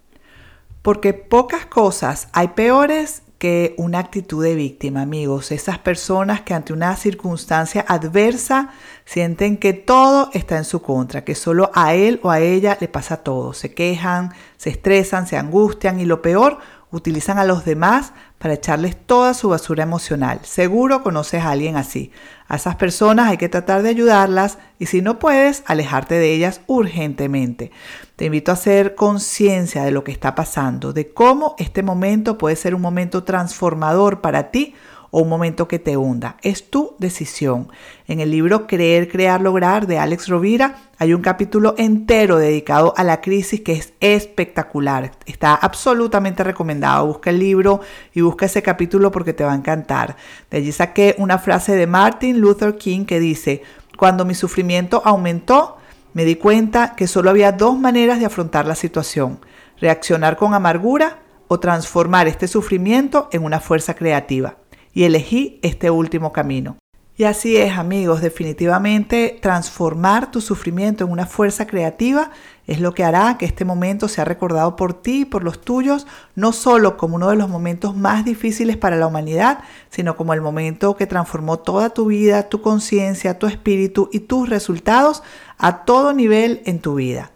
porque 0.82 1.14
pocas 1.14 1.66
cosas 1.66 2.28
hay 2.32 2.48
peores 2.48 3.22
que 3.38 3.74
una 3.78 4.00
actitud 4.00 4.42
de 4.42 4.56
víctima, 4.56 5.02
amigos. 5.02 5.52
Esas 5.52 5.78
personas 5.78 6.40
que 6.40 6.54
ante 6.54 6.72
una 6.72 6.94
circunstancia 6.96 7.84
adversa 7.86 8.70
sienten 9.04 9.56
que 9.56 9.72
todo 9.72 10.30
está 10.34 10.56
en 10.56 10.64
su 10.64 10.82
contra, 10.82 11.24
que 11.24 11.36
solo 11.36 11.70
a 11.72 11.94
él 11.94 12.18
o 12.24 12.30
a 12.30 12.40
ella 12.40 12.76
le 12.80 12.88
pasa 12.88 13.18
todo. 13.18 13.52
Se 13.52 13.72
quejan, 13.72 14.34
se 14.56 14.70
estresan, 14.70 15.28
se 15.28 15.36
angustian 15.36 16.00
y 16.00 16.04
lo 16.04 16.20
peor, 16.20 16.58
utilizan 16.90 17.38
a 17.38 17.44
los 17.44 17.64
demás 17.64 18.12
para 18.38 18.54
echarles 18.54 18.96
toda 18.96 19.34
su 19.34 19.48
basura 19.48 19.82
emocional. 19.82 20.40
Seguro 20.44 21.02
conoces 21.02 21.42
a 21.42 21.50
alguien 21.50 21.76
así. 21.76 22.12
A 22.46 22.56
esas 22.56 22.76
personas 22.76 23.28
hay 23.28 23.36
que 23.36 23.48
tratar 23.48 23.82
de 23.82 23.90
ayudarlas 23.90 24.58
y 24.78 24.86
si 24.86 25.02
no 25.02 25.18
puedes, 25.18 25.62
alejarte 25.66 26.14
de 26.14 26.32
ellas 26.32 26.60
urgentemente. 26.66 27.70
Te 28.16 28.26
invito 28.26 28.50
a 28.50 28.54
hacer 28.54 28.94
conciencia 28.94 29.82
de 29.84 29.90
lo 29.90 30.04
que 30.04 30.12
está 30.12 30.34
pasando, 30.34 30.92
de 30.92 31.12
cómo 31.12 31.56
este 31.58 31.82
momento 31.82 32.38
puede 32.38 32.56
ser 32.56 32.74
un 32.74 32.80
momento 32.80 33.24
transformador 33.24 34.20
para 34.20 34.50
ti 34.50 34.74
o 35.10 35.20
un 35.20 35.28
momento 35.28 35.68
que 35.68 35.78
te 35.78 35.96
hunda. 35.96 36.36
Es 36.42 36.70
tu 36.70 36.94
decisión. 36.98 37.68
En 38.06 38.20
el 38.20 38.30
libro 38.30 38.66
Creer, 38.66 39.08
Crear, 39.08 39.40
Lograr 39.40 39.86
de 39.86 39.98
Alex 39.98 40.28
Rovira 40.28 40.76
hay 40.98 41.14
un 41.14 41.22
capítulo 41.22 41.74
entero 41.78 42.38
dedicado 42.38 42.92
a 42.96 43.04
la 43.04 43.20
crisis 43.20 43.60
que 43.60 43.72
es 43.72 43.92
espectacular. 44.00 45.12
Está 45.26 45.54
absolutamente 45.54 46.42
recomendado. 46.42 47.06
Busca 47.06 47.30
el 47.30 47.38
libro 47.38 47.80
y 48.12 48.20
busca 48.20 48.46
ese 48.46 48.62
capítulo 48.62 49.10
porque 49.10 49.32
te 49.32 49.44
va 49.44 49.52
a 49.52 49.56
encantar. 49.56 50.16
De 50.50 50.58
allí 50.58 50.72
saqué 50.72 51.14
una 51.18 51.38
frase 51.38 51.76
de 51.76 51.86
Martin 51.86 52.40
Luther 52.40 52.76
King 52.76 53.04
que 53.04 53.20
dice, 53.20 53.62
cuando 53.96 54.24
mi 54.24 54.34
sufrimiento 54.34 55.02
aumentó, 55.04 55.76
me 56.14 56.24
di 56.24 56.36
cuenta 56.36 56.94
que 56.96 57.06
solo 57.06 57.30
había 57.30 57.52
dos 57.52 57.78
maneras 57.78 58.18
de 58.18 58.26
afrontar 58.26 58.66
la 58.66 58.74
situación, 58.74 59.38
reaccionar 59.80 60.36
con 60.36 60.54
amargura 60.54 61.18
o 61.46 61.60
transformar 61.60 62.28
este 62.28 62.48
sufrimiento 62.48 63.28
en 63.32 63.44
una 63.44 63.60
fuerza 63.60 63.94
creativa. 63.94 64.56
Y 64.98 65.04
elegí 65.04 65.60
este 65.62 65.92
último 65.92 66.32
camino. 66.32 66.76
Y 67.16 67.22
así 67.22 67.56
es, 67.56 67.78
amigos, 67.78 68.20
definitivamente 68.20 69.38
transformar 69.40 70.32
tu 70.32 70.40
sufrimiento 70.40 71.04
en 71.04 71.12
una 71.12 71.24
fuerza 71.24 71.68
creativa 71.68 72.32
es 72.66 72.80
lo 72.80 72.94
que 72.94 73.04
hará 73.04 73.38
que 73.38 73.46
este 73.46 73.64
momento 73.64 74.08
sea 74.08 74.24
recordado 74.24 74.74
por 74.74 75.00
ti 75.00 75.20
y 75.20 75.24
por 75.24 75.44
los 75.44 75.60
tuyos, 75.60 76.08
no 76.34 76.50
solo 76.50 76.96
como 76.96 77.14
uno 77.14 77.30
de 77.30 77.36
los 77.36 77.48
momentos 77.48 77.94
más 77.94 78.24
difíciles 78.24 78.76
para 78.76 78.96
la 78.96 79.06
humanidad, 79.06 79.60
sino 79.88 80.16
como 80.16 80.34
el 80.34 80.40
momento 80.40 80.96
que 80.96 81.06
transformó 81.06 81.60
toda 81.60 81.90
tu 81.90 82.06
vida, 82.06 82.48
tu 82.48 82.60
conciencia, 82.60 83.38
tu 83.38 83.46
espíritu 83.46 84.10
y 84.12 84.18
tus 84.18 84.48
resultados 84.48 85.22
a 85.58 85.84
todo 85.84 86.12
nivel 86.12 86.60
en 86.64 86.80
tu 86.80 86.96
vida. 86.96 87.30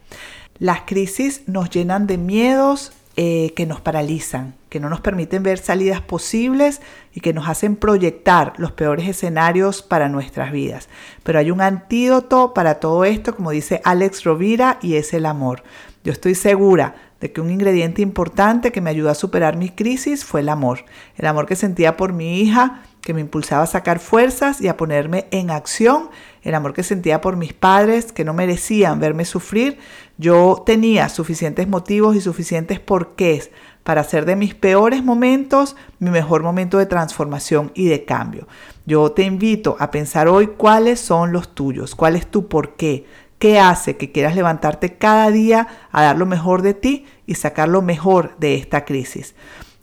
Las 0.58 0.80
crisis 0.80 1.42
nos 1.46 1.70
llenan 1.70 2.08
de 2.08 2.18
miedos, 2.18 2.90
eh, 3.16 3.52
que 3.54 3.66
nos 3.66 3.80
paralizan, 3.80 4.54
que 4.70 4.80
no 4.80 4.88
nos 4.88 5.02
permiten 5.02 5.42
ver 5.42 5.58
salidas 5.58 6.00
posibles 6.00 6.80
y 7.12 7.20
que 7.20 7.34
nos 7.34 7.46
hacen 7.46 7.76
proyectar 7.76 8.54
los 8.56 8.72
peores 8.72 9.06
escenarios 9.06 9.82
para 9.82 10.08
nuestras 10.08 10.50
vidas. 10.50 10.88
Pero 11.22 11.38
hay 11.38 11.50
un 11.50 11.60
antídoto 11.60 12.54
para 12.54 12.80
todo 12.80 13.04
esto, 13.04 13.36
como 13.36 13.50
dice 13.50 13.82
Alex 13.84 14.24
Rovira, 14.24 14.78
y 14.80 14.94
es 14.94 15.12
el 15.12 15.26
amor. 15.26 15.62
Yo 16.04 16.10
estoy 16.10 16.34
segura 16.34 16.94
de 17.20 17.30
que 17.30 17.40
un 17.40 17.50
ingrediente 17.50 18.00
importante 18.00 18.72
que 18.72 18.80
me 18.80 18.88
ayudó 18.88 19.10
a 19.10 19.14
superar 19.14 19.56
mi 19.56 19.68
crisis 19.68 20.24
fue 20.24 20.40
el 20.40 20.48
amor. 20.48 20.86
El 21.16 21.26
amor 21.26 21.44
que 21.46 21.54
sentía 21.54 21.98
por 21.98 22.14
mi 22.14 22.40
hija, 22.40 22.82
que 23.02 23.12
me 23.12 23.20
impulsaba 23.20 23.64
a 23.64 23.66
sacar 23.66 23.98
fuerzas 23.98 24.60
y 24.60 24.68
a 24.68 24.76
ponerme 24.78 25.26
en 25.30 25.50
acción, 25.50 26.08
el 26.42 26.54
amor 26.54 26.72
que 26.72 26.82
sentía 26.82 27.20
por 27.20 27.36
mis 27.36 27.52
padres, 27.52 28.12
que 28.12 28.24
no 28.24 28.34
merecían 28.34 28.98
verme 28.98 29.24
sufrir, 29.24 29.78
yo 30.18 30.62
tenía 30.66 31.08
suficientes 31.08 31.68
motivos 31.68 32.16
y 32.16 32.20
suficientes 32.20 32.80
porqués 32.80 33.50
para 33.84 34.00
hacer 34.02 34.24
de 34.24 34.36
mis 34.36 34.54
peores 34.54 35.02
momentos 35.02 35.76
mi 35.98 36.10
mejor 36.10 36.42
momento 36.42 36.78
de 36.78 36.86
transformación 36.86 37.72
y 37.74 37.86
de 37.86 38.04
cambio. 38.04 38.46
Yo 38.86 39.12
te 39.12 39.22
invito 39.22 39.76
a 39.78 39.90
pensar 39.90 40.28
hoy 40.28 40.48
cuáles 40.48 41.00
son 41.00 41.32
los 41.32 41.54
tuyos, 41.54 41.94
cuál 41.94 42.16
es 42.16 42.26
tu 42.26 42.48
porqué, 42.48 43.06
qué 43.38 43.58
hace 43.58 43.96
que 43.96 44.12
quieras 44.12 44.36
levantarte 44.36 44.96
cada 44.96 45.30
día 45.30 45.68
a 45.90 46.02
dar 46.02 46.18
lo 46.18 46.26
mejor 46.26 46.62
de 46.62 46.74
ti 46.74 47.06
y 47.26 47.34
sacar 47.34 47.68
lo 47.68 47.82
mejor 47.82 48.36
de 48.38 48.54
esta 48.54 48.84
crisis. 48.84 49.34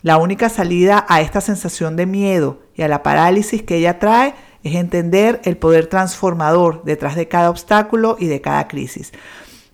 La 0.02 0.18
única 0.18 0.48
salida 0.48 1.06
a 1.10 1.20
esta 1.20 1.42
sensación 1.42 1.98
de 1.98 2.06
miedo 2.06 2.62
y 2.74 2.84
a 2.84 2.88
la 2.88 3.04
parálisis 3.04 3.64
que 3.64 3.76
ella 3.76 4.00
trae 4.00 4.34
es 4.64 4.76
entender 4.76 5.42
el 5.44 5.58
poder 5.58 5.88
transformador 5.88 6.84
detrás 6.84 7.16
de 7.16 7.28
cada 7.28 7.50
obstáculo 7.50 8.18
y 8.20 8.28
de 8.28 8.42
cada 8.42 8.68
crisis. 8.68 9.12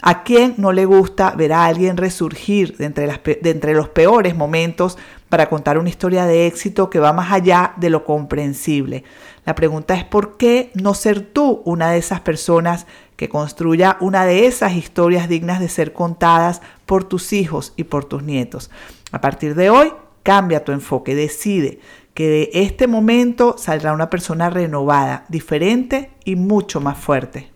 ¿A 0.02 0.24
quién 0.24 0.56
no 0.58 0.72
le 0.72 0.86
gusta 0.86 1.32
ver 1.32 1.54
a 1.54 1.66
alguien 1.66 1.98
resurgir 1.98 2.78
de 2.78 2.86
entre, 2.86 3.08
de 3.08 3.50
entre, 3.50 3.74
los 3.74 3.90
peores 3.90 4.36
momentos 4.36 4.98
para 5.30 5.50
contar 5.50 5.80
una 5.80 5.90
historia 5.90 6.26
de 6.26 6.46
éxito 6.46 6.90
que 6.90 7.00
va 7.00 7.14
más 7.14 7.32
allá 7.32 7.74
de 7.78 7.90
lo 7.90 8.06
comprensible? 8.06 9.04
La 9.46 9.56
pregunta 9.56 9.96
es 9.96 10.04
¿por 10.04 10.38
qué 10.38 10.70
no 10.76 10.94
ser 10.94 11.22
tú 11.22 11.62
una 11.66 11.90
de 11.90 11.98
esas 11.98 12.20
personas 12.20 12.86
que 13.16 13.30
construya 13.30 13.98
una 14.00 14.26
de 14.26 14.46
esas 14.46 14.74
historias 14.74 15.30
dignas 15.30 15.60
de 15.60 15.70
ser 15.70 15.94
contadas 15.94 16.62
por 16.86 17.04
tus 17.04 17.34
hijos 17.34 17.74
y 17.76 17.86
por 17.86 18.06
tus 18.06 18.22
nietos? 18.22 18.70
A 19.12 19.22
partir 19.22 19.56
de 19.56 19.70
hoy, 19.70 19.92
Cambia 20.26 20.64
tu 20.64 20.72
enfoque, 20.72 21.14
decide 21.14 21.78
que 22.16 22.28
de 22.28 22.50
este 22.54 22.88
momento 22.88 23.58
saldrá 23.60 23.94
una 23.94 24.10
persona 24.10 24.50
renovada, 24.50 25.26
diferente 25.30 26.10
y 26.24 26.36
mucho 26.36 26.82
más 26.82 26.98
fuerte. 26.98 27.52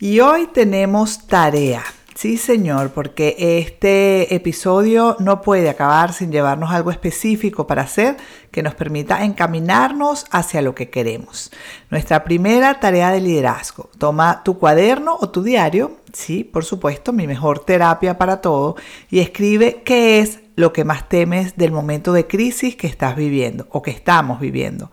Y 0.00 0.20
hoy 0.20 0.48
tenemos 0.52 1.26
tarea. 1.26 1.82
Sí, 2.14 2.36
señor, 2.36 2.90
porque 2.90 3.36
este 3.38 4.34
episodio 4.34 5.16
no 5.20 5.40
puede 5.40 5.68
acabar 5.68 6.12
sin 6.12 6.32
llevarnos 6.32 6.72
algo 6.72 6.90
específico 6.90 7.68
para 7.68 7.82
hacer 7.82 8.16
que 8.50 8.64
nos 8.64 8.74
permita 8.74 9.24
encaminarnos 9.24 10.26
hacia 10.32 10.60
lo 10.60 10.74
que 10.74 10.90
queremos. 10.90 11.52
Nuestra 11.90 12.24
primera 12.24 12.80
tarea 12.80 13.12
de 13.12 13.20
liderazgo. 13.20 13.88
Toma 13.98 14.42
tu 14.42 14.58
cuaderno 14.58 15.16
o 15.20 15.30
tu 15.30 15.44
diario, 15.44 15.98
sí, 16.12 16.42
por 16.42 16.64
supuesto, 16.64 17.12
mi 17.12 17.28
mejor 17.28 17.60
terapia 17.60 18.18
para 18.18 18.40
todo, 18.40 18.74
y 19.08 19.20
escribe 19.20 19.82
qué 19.84 20.18
es 20.18 20.40
lo 20.58 20.72
que 20.72 20.84
más 20.84 21.08
temes 21.08 21.56
del 21.56 21.70
momento 21.70 22.12
de 22.12 22.26
crisis 22.26 22.74
que 22.74 22.88
estás 22.88 23.14
viviendo 23.14 23.68
o 23.70 23.80
que 23.80 23.92
estamos 23.92 24.40
viviendo. 24.40 24.90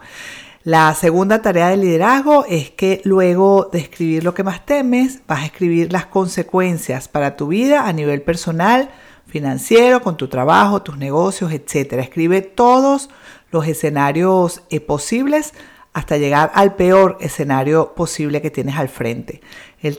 La 0.64 0.94
segunda 0.94 1.42
tarea 1.42 1.70
de 1.70 1.78
liderazgo 1.78 2.46
es 2.48 2.70
que 2.70 3.02
luego 3.04 3.70
de 3.74 3.80
escribir 3.80 4.24
lo 4.24 4.36
que 4.36 4.44
más 4.44 4.64
temes, 4.68 5.22
vas 5.28 5.42
a 5.42 5.46
escribir 5.48 5.92
las 5.92 6.06
consecuencias 6.06 7.08
para 7.08 7.36
tu 7.36 7.48
vida 7.48 7.88
a 7.88 7.94
nivel 7.94 8.22
personal, 8.22 8.92
financiero, 9.26 10.04
con 10.04 10.18
tu 10.18 10.28
trabajo, 10.28 10.84
tus 10.84 10.98
negocios, 10.98 11.52
etc. 11.52 11.94
Escribe 11.94 12.42
todos 12.42 13.10
los 13.50 13.68
escenarios 13.68 14.62
eh, 14.70 14.80
posibles 14.80 15.54
hasta 15.96 16.18
llegar 16.18 16.52
al 16.56 16.76
peor 16.76 17.18
escenario 17.22 17.94
posible 17.96 18.42
que 18.42 18.52
tienes 18.52 18.76
al 18.76 18.90
frente. 18.90 19.40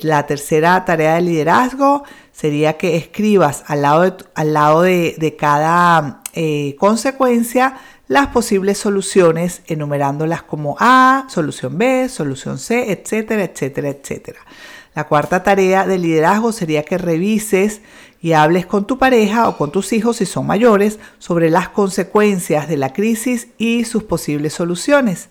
La 0.02 0.26
tercera 0.26 0.84
tarea 0.84 1.14
de 1.14 1.22
liderazgo 1.22 2.04
sería 2.32 2.76
que 2.76 2.96
escribas 2.96 3.64
al 3.66 3.80
lado 3.80 4.02
de, 4.02 4.14
al 4.34 4.52
lado 4.52 4.82
de, 4.82 5.36
cada 5.38 6.20
eh, 6.34 6.76
consecuencia 6.78 7.78
las 8.08 8.26
posibles 8.26 8.76
soluciones, 8.76 9.62
enumerándolas 9.68 10.42
como 10.42 10.76
A, 10.80 11.24
solución 11.30 11.78
B, 11.78 12.10
solución 12.10 12.58
C, 12.58 12.92
etcétera, 12.92 13.44
etcétera, 13.44 13.88
etcétera. 13.88 14.40
La 14.94 15.04
cuarta 15.04 15.42
tarea 15.42 15.86
de 15.86 15.96
liderazgo 15.96 16.52
sería 16.52 16.84
que 16.84 16.98
revises 16.98 17.80
y 18.20 18.34
hables 18.34 18.66
con 18.66 18.86
tu 18.86 18.98
pareja 18.98 19.48
o 19.48 19.56
con 19.56 19.72
tus 19.72 19.94
hijos 19.94 20.18
si 20.18 20.26
son 20.26 20.46
mayores 20.46 20.98
sobre 21.18 21.48
las 21.48 21.70
consecuencias 21.70 22.68
de 22.68 22.76
la 22.76 22.92
crisis 22.92 23.48
y 23.56 23.84
sus 23.84 24.02
posibles 24.02 24.52
soluciones. 24.52 25.30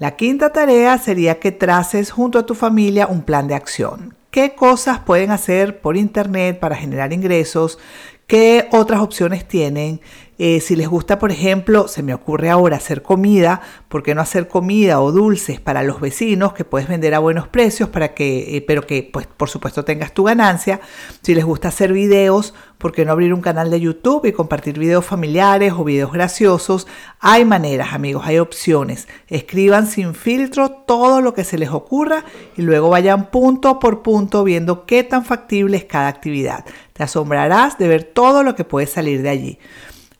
La 0.00 0.16
quinta 0.16 0.50
tarea 0.50 0.96
sería 0.96 1.38
que 1.40 1.52
traces 1.52 2.10
junto 2.10 2.38
a 2.38 2.46
tu 2.46 2.54
familia 2.54 3.06
un 3.06 3.20
plan 3.20 3.46
de 3.48 3.54
acción. 3.54 4.16
¿Qué 4.30 4.54
cosas 4.54 5.00
pueden 5.00 5.30
hacer 5.30 5.82
por 5.82 5.98
internet 5.98 6.58
para 6.58 6.74
generar 6.74 7.12
ingresos? 7.12 7.78
¿Qué 8.26 8.66
otras 8.72 9.02
opciones 9.02 9.46
tienen? 9.46 10.00
Eh, 10.42 10.62
si 10.62 10.74
les 10.74 10.88
gusta, 10.88 11.18
por 11.18 11.30
ejemplo, 11.30 11.86
se 11.86 12.02
me 12.02 12.14
ocurre 12.14 12.48
ahora 12.48 12.78
hacer 12.78 13.02
comida, 13.02 13.60
¿por 13.88 14.02
qué 14.02 14.14
no 14.14 14.22
hacer 14.22 14.48
comida 14.48 15.02
o 15.02 15.12
dulces 15.12 15.60
para 15.60 15.82
los 15.82 16.00
vecinos 16.00 16.54
que 16.54 16.64
puedes 16.64 16.88
vender 16.88 17.14
a 17.14 17.18
buenos 17.18 17.46
precios 17.46 17.90
para 17.90 18.14
que, 18.14 18.56
eh, 18.56 18.62
pero 18.62 18.86
que, 18.86 19.02
pues, 19.02 19.26
por 19.26 19.50
supuesto, 19.50 19.84
tengas 19.84 20.14
tu 20.14 20.24
ganancia? 20.24 20.80
Si 21.20 21.34
les 21.34 21.44
gusta 21.44 21.68
hacer 21.68 21.92
videos, 21.92 22.54
¿por 22.78 22.92
qué 22.92 23.04
no 23.04 23.12
abrir 23.12 23.34
un 23.34 23.42
canal 23.42 23.70
de 23.70 23.80
YouTube 23.80 24.24
y 24.24 24.32
compartir 24.32 24.78
videos 24.78 25.04
familiares 25.04 25.74
o 25.76 25.84
videos 25.84 26.10
graciosos? 26.10 26.86
Hay 27.20 27.44
maneras, 27.44 27.92
amigos, 27.92 28.22
hay 28.24 28.38
opciones. 28.38 29.08
Escriban 29.28 29.86
sin 29.86 30.14
filtro 30.14 30.70
todo 30.70 31.20
lo 31.20 31.34
que 31.34 31.44
se 31.44 31.58
les 31.58 31.68
ocurra 31.68 32.24
y 32.56 32.62
luego 32.62 32.88
vayan 32.88 33.30
punto 33.30 33.78
por 33.78 34.00
punto 34.00 34.42
viendo 34.42 34.86
qué 34.86 35.04
tan 35.04 35.22
factible 35.22 35.76
es 35.76 35.84
cada 35.84 36.08
actividad. 36.08 36.64
Te 36.94 37.02
asombrarás 37.02 37.76
de 37.76 37.88
ver 37.88 38.04
todo 38.04 38.42
lo 38.42 38.54
que 38.54 38.64
puede 38.64 38.86
salir 38.86 39.20
de 39.20 39.28
allí. 39.28 39.58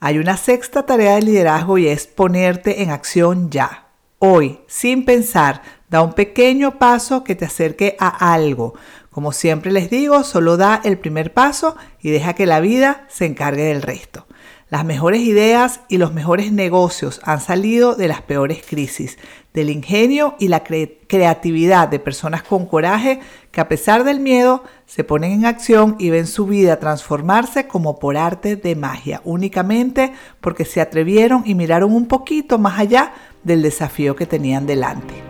Hay 0.02 0.16
una 0.16 0.38
sexta 0.38 0.86
tarea 0.86 1.16
de 1.16 1.22
liderazgo 1.22 1.76
y 1.76 1.86
es 1.86 2.06
ponerte 2.06 2.82
en 2.82 2.88
acción 2.88 3.50
ya. 3.50 3.88
Hoy, 4.18 4.60
sin 4.66 5.04
pensar, 5.04 5.60
da 5.90 6.00
un 6.00 6.14
pequeño 6.14 6.78
paso 6.78 7.22
que 7.22 7.34
te 7.34 7.44
acerque 7.44 7.96
a 8.00 8.32
algo. 8.32 8.72
Como 9.10 9.32
siempre 9.32 9.70
les 9.70 9.90
digo, 9.90 10.24
solo 10.24 10.56
da 10.56 10.80
el 10.84 10.96
primer 10.96 11.34
paso 11.34 11.76
y 12.00 12.08
deja 12.08 12.32
que 12.32 12.46
la 12.46 12.60
vida 12.60 13.04
se 13.10 13.26
encargue 13.26 13.64
del 13.64 13.82
resto. 13.82 14.26
Las 14.70 14.84
mejores 14.84 15.22
ideas 15.22 15.80
y 15.88 15.98
los 15.98 16.14
mejores 16.14 16.52
negocios 16.52 17.20
han 17.24 17.40
salido 17.40 17.96
de 17.96 18.06
las 18.06 18.22
peores 18.22 18.62
crisis, 18.64 19.18
del 19.52 19.68
ingenio 19.68 20.36
y 20.38 20.46
la 20.46 20.62
creatividad 20.62 21.88
de 21.88 21.98
personas 21.98 22.44
con 22.44 22.66
coraje 22.66 23.18
que 23.50 23.60
a 23.60 23.66
pesar 23.66 24.04
del 24.04 24.20
miedo 24.20 24.62
se 24.86 25.02
ponen 25.02 25.32
en 25.32 25.44
acción 25.44 25.96
y 25.98 26.10
ven 26.10 26.28
su 26.28 26.46
vida 26.46 26.78
transformarse 26.78 27.66
como 27.66 27.98
por 27.98 28.16
arte 28.16 28.54
de 28.54 28.76
magia, 28.76 29.20
únicamente 29.24 30.12
porque 30.40 30.64
se 30.64 30.80
atrevieron 30.80 31.42
y 31.44 31.56
miraron 31.56 31.92
un 31.92 32.06
poquito 32.06 32.56
más 32.56 32.78
allá 32.78 33.12
del 33.42 33.62
desafío 33.62 34.14
que 34.14 34.26
tenían 34.26 34.68
delante. 34.68 35.29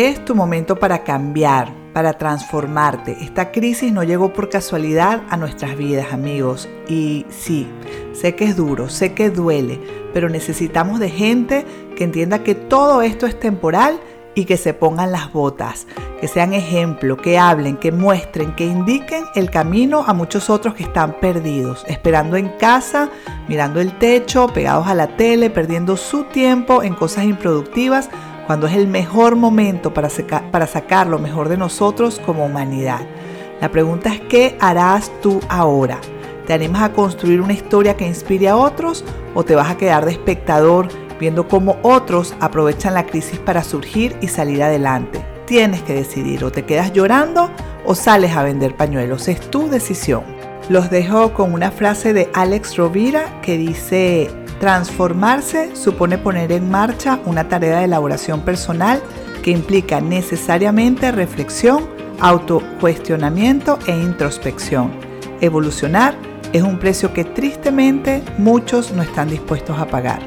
Es 0.00 0.24
tu 0.24 0.36
momento 0.36 0.78
para 0.78 1.02
cambiar, 1.02 1.74
para 1.92 2.12
transformarte. 2.12 3.16
Esta 3.20 3.50
crisis 3.50 3.92
no 3.92 4.04
llegó 4.04 4.32
por 4.32 4.48
casualidad 4.48 5.24
a 5.28 5.36
nuestras 5.36 5.76
vidas, 5.76 6.12
amigos. 6.12 6.68
Y 6.88 7.26
sí, 7.30 7.66
sé 8.12 8.36
que 8.36 8.44
es 8.44 8.54
duro, 8.56 8.88
sé 8.90 9.12
que 9.12 9.28
duele, 9.28 9.80
pero 10.14 10.28
necesitamos 10.28 11.00
de 11.00 11.10
gente 11.10 11.66
que 11.96 12.04
entienda 12.04 12.44
que 12.44 12.54
todo 12.54 13.02
esto 13.02 13.26
es 13.26 13.40
temporal 13.40 13.98
y 14.36 14.44
que 14.44 14.56
se 14.56 14.72
pongan 14.72 15.10
las 15.10 15.32
botas, 15.32 15.88
que 16.20 16.28
sean 16.28 16.54
ejemplo, 16.54 17.16
que 17.16 17.36
hablen, 17.36 17.76
que 17.76 17.90
muestren, 17.90 18.54
que 18.54 18.66
indiquen 18.66 19.24
el 19.34 19.50
camino 19.50 20.04
a 20.06 20.12
muchos 20.12 20.48
otros 20.48 20.74
que 20.74 20.84
están 20.84 21.14
perdidos, 21.14 21.84
esperando 21.88 22.36
en 22.36 22.50
casa, 22.50 23.10
mirando 23.48 23.80
el 23.80 23.98
techo, 23.98 24.46
pegados 24.46 24.86
a 24.86 24.94
la 24.94 25.16
tele, 25.16 25.50
perdiendo 25.50 25.96
su 25.96 26.22
tiempo 26.22 26.84
en 26.84 26.94
cosas 26.94 27.24
improductivas, 27.24 28.10
cuando 28.48 28.66
es 28.66 28.74
el 28.74 28.88
mejor 28.88 29.36
momento 29.36 29.94
para, 29.94 30.08
para 30.50 30.66
sacar 30.66 31.06
lo 31.06 31.20
mejor 31.20 31.48
de 31.48 31.56
nosotros 31.56 32.20
como 32.26 32.44
humanidad. 32.44 33.02
La 33.60 33.70
pregunta 33.70 34.12
es, 34.12 34.20
¿qué 34.22 34.56
harás 34.58 35.12
tú 35.22 35.38
ahora? 35.48 36.00
¿Te 36.48 36.54
animas 36.54 36.82
a 36.82 36.92
construir 36.92 37.40
una 37.40 37.52
historia 37.52 37.96
que 37.96 38.06
inspire 38.06 38.48
a 38.48 38.56
otros 38.56 39.04
o 39.34 39.44
te 39.44 39.54
vas 39.54 39.70
a 39.70 39.76
quedar 39.76 40.04
de 40.04 40.10
espectador? 40.10 40.88
viendo 41.18 41.48
cómo 41.48 41.76
otros 41.82 42.34
aprovechan 42.40 42.94
la 42.94 43.06
crisis 43.06 43.38
para 43.38 43.64
surgir 43.64 44.16
y 44.20 44.28
salir 44.28 44.62
adelante. 44.62 45.24
Tienes 45.46 45.82
que 45.82 45.94
decidir 45.94 46.44
o 46.44 46.52
te 46.52 46.64
quedas 46.64 46.92
llorando 46.92 47.50
o 47.84 47.94
sales 47.94 48.36
a 48.36 48.42
vender 48.42 48.76
pañuelos. 48.76 49.28
Es 49.28 49.40
tu 49.50 49.68
decisión. 49.68 50.22
Los 50.68 50.90
dejo 50.90 51.32
con 51.32 51.54
una 51.54 51.70
frase 51.70 52.12
de 52.12 52.28
Alex 52.34 52.76
Rovira 52.76 53.40
que 53.40 53.56
dice, 53.56 54.30
transformarse 54.60 55.74
supone 55.76 56.18
poner 56.18 56.52
en 56.52 56.70
marcha 56.70 57.20
una 57.24 57.48
tarea 57.48 57.78
de 57.78 57.84
elaboración 57.84 58.40
personal 58.40 59.02
que 59.42 59.50
implica 59.50 60.00
necesariamente 60.00 61.12
reflexión, 61.12 61.88
autocuestionamiento 62.20 63.78
e 63.86 63.92
introspección. 63.92 64.90
Evolucionar 65.40 66.14
es 66.52 66.62
un 66.62 66.78
precio 66.78 67.12
que 67.12 67.24
tristemente 67.24 68.22
muchos 68.38 68.92
no 68.92 69.02
están 69.02 69.28
dispuestos 69.28 69.78
a 69.78 69.86
pagar. 69.86 70.20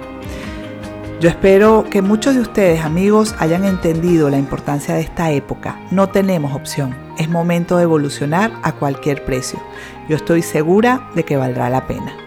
Yo 1.20 1.30
espero 1.30 1.86
que 1.88 2.02
muchos 2.02 2.34
de 2.34 2.42
ustedes, 2.42 2.82
amigos, 2.84 3.36
hayan 3.38 3.64
entendido 3.64 4.30
la 4.32 4.40
importancia 4.40 4.96
de 4.96 5.02
esta 5.02 5.30
época. 5.32 5.80
No 5.92 6.10
tenemos 6.10 6.56
opción. 6.56 6.96
Es 7.20 7.30
momento 7.30 7.78
de 7.78 7.84
evolucionar 7.84 8.52
a 8.64 8.72
cualquier 8.72 9.24
precio. 9.24 9.60
Yo 10.10 10.16
estoy 10.16 10.42
segura 10.42 11.10
de 11.14 11.24
que 11.24 11.38
valdrá 11.38 11.70
la 11.70 11.86
pena. 11.86 12.21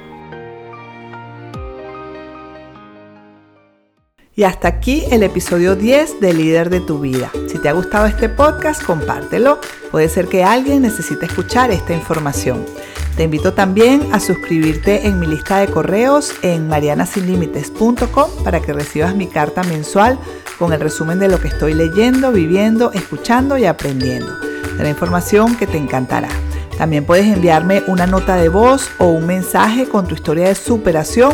Y 4.37 4.42
hasta 4.42 4.66
aquí 4.66 5.05
el 5.12 5.23
episodio 5.23 5.77
10 5.77 6.20
de 6.20 6.35
Líder 6.35 6.68
de 6.68 6.81
tu 6.81 6.99
vida. 6.99 7.31
Si 7.47 7.59
te 7.59 7.68
ha 7.68 7.73
gustado 7.73 8.07
este 8.07 8.29
podcast, 8.29 8.83
compártelo. 8.83 9.61
Puede 9.92 10.09
ser 10.09 10.27
que 10.27 10.42
alguien 10.42 10.83
necesite 10.83 11.27
escuchar 11.27 11.70
esta 11.70 11.94
información. 11.94 12.66
Te 13.16 13.23
invito 13.23 13.55
también 13.55 14.09
a 14.12 14.18
suscribirte 14.18 15.07
en 15.07 15.20
mi 15.20 15.29
lista 15.29 15.59
de 15.59 15.68
correos 15.68 16.35
en 16.42 16.66
marianasinlimites.com 16.66 18.31
para 18.42 18.61
que 18.61 18.73
recibas 18.73 19.14
mi 19.14 19.29
carta 19.29 19.62
mensual 19.62 20.18
con 20.59 20.73
el 20.73 20.81
resumen 20.81 21.20
de 21.20 21.29
lo 21.29 21.38
que 21.38 21.49
estoy 21.49 21.75
leyendo, 21.75 22.33
viviendo, 22.33 22.90
escuchando 22.90 23.57
y 23.57 23.66
aprendiendo. 23.66 24.37
De 24.77 24.83
la 24.83 24.88
información 24.88 25.57
que 25.57 25.68
te 25.68 25.79
encantará. 25.79 26.29
También 26.78 27.04
puedes 27.04 27.26
enviarme 27.26 27.82
una 27.87 28.06
nota 28.06 28.37
de 28.37 28.48
voz 28.48 28.90
o 28.98 29.06
un 29.06 29.26
mensaje 29.26 29.87
con 29.87 30.06
tu 30.06 30.14
historia 30.14 30.48
de 30.48 30.54
superación 30.54 31.32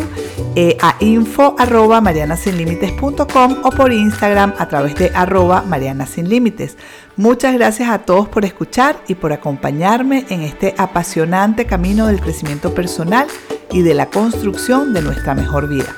eh, 0.54 0.76
a 0.80 0.96
info 1.00 1.54
arroba 1.58 2.00
marianasinlimites.com 2.00 3.56
o 3.64 3.70
por 3.70 3.92
Instagram 3.92 4.54
a 4.58 4.68
través 4.68 4.94
de 4.96 5.10
arroba 5.14 5.62
marianasinlimites. 5.62 6.76
Muchas 7.16 7.54
gracias 7.54 7.88
a 7.88 8.00
todos 8.00 8.28
por 8.28 8.44
escuchar 8.44 8.96
y 9.08 9.14
por 9.14 9.32
acompañarme 9.32 10.26
en 10.28 10.42
este 10.42 10.74
apasionante 10.76 11.66
camino 11.66 12.06
del 12.06 12.20
crecimiento 12.20 12.74
personal 12.74 13.26
y 13.70 13.82
de 13.82 13.94
la 13.94 14.06
construcción 14.06 14.92
de 14.92 15.02
nuestra 15.02 15.34
mejor 15.34 15.68
vida. 15.68 15.94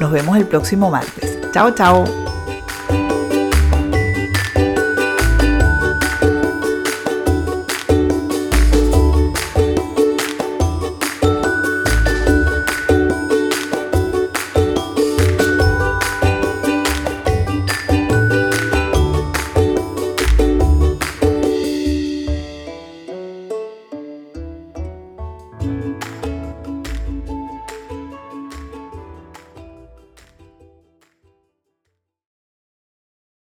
Nos 0.00 0.12
vemos 0.12 0.36
el 0.36 0.46
próximo 0.46 0.90
martes. 0.90 1.38
Chao, 1.52 1.70
chao. 1.72 2.35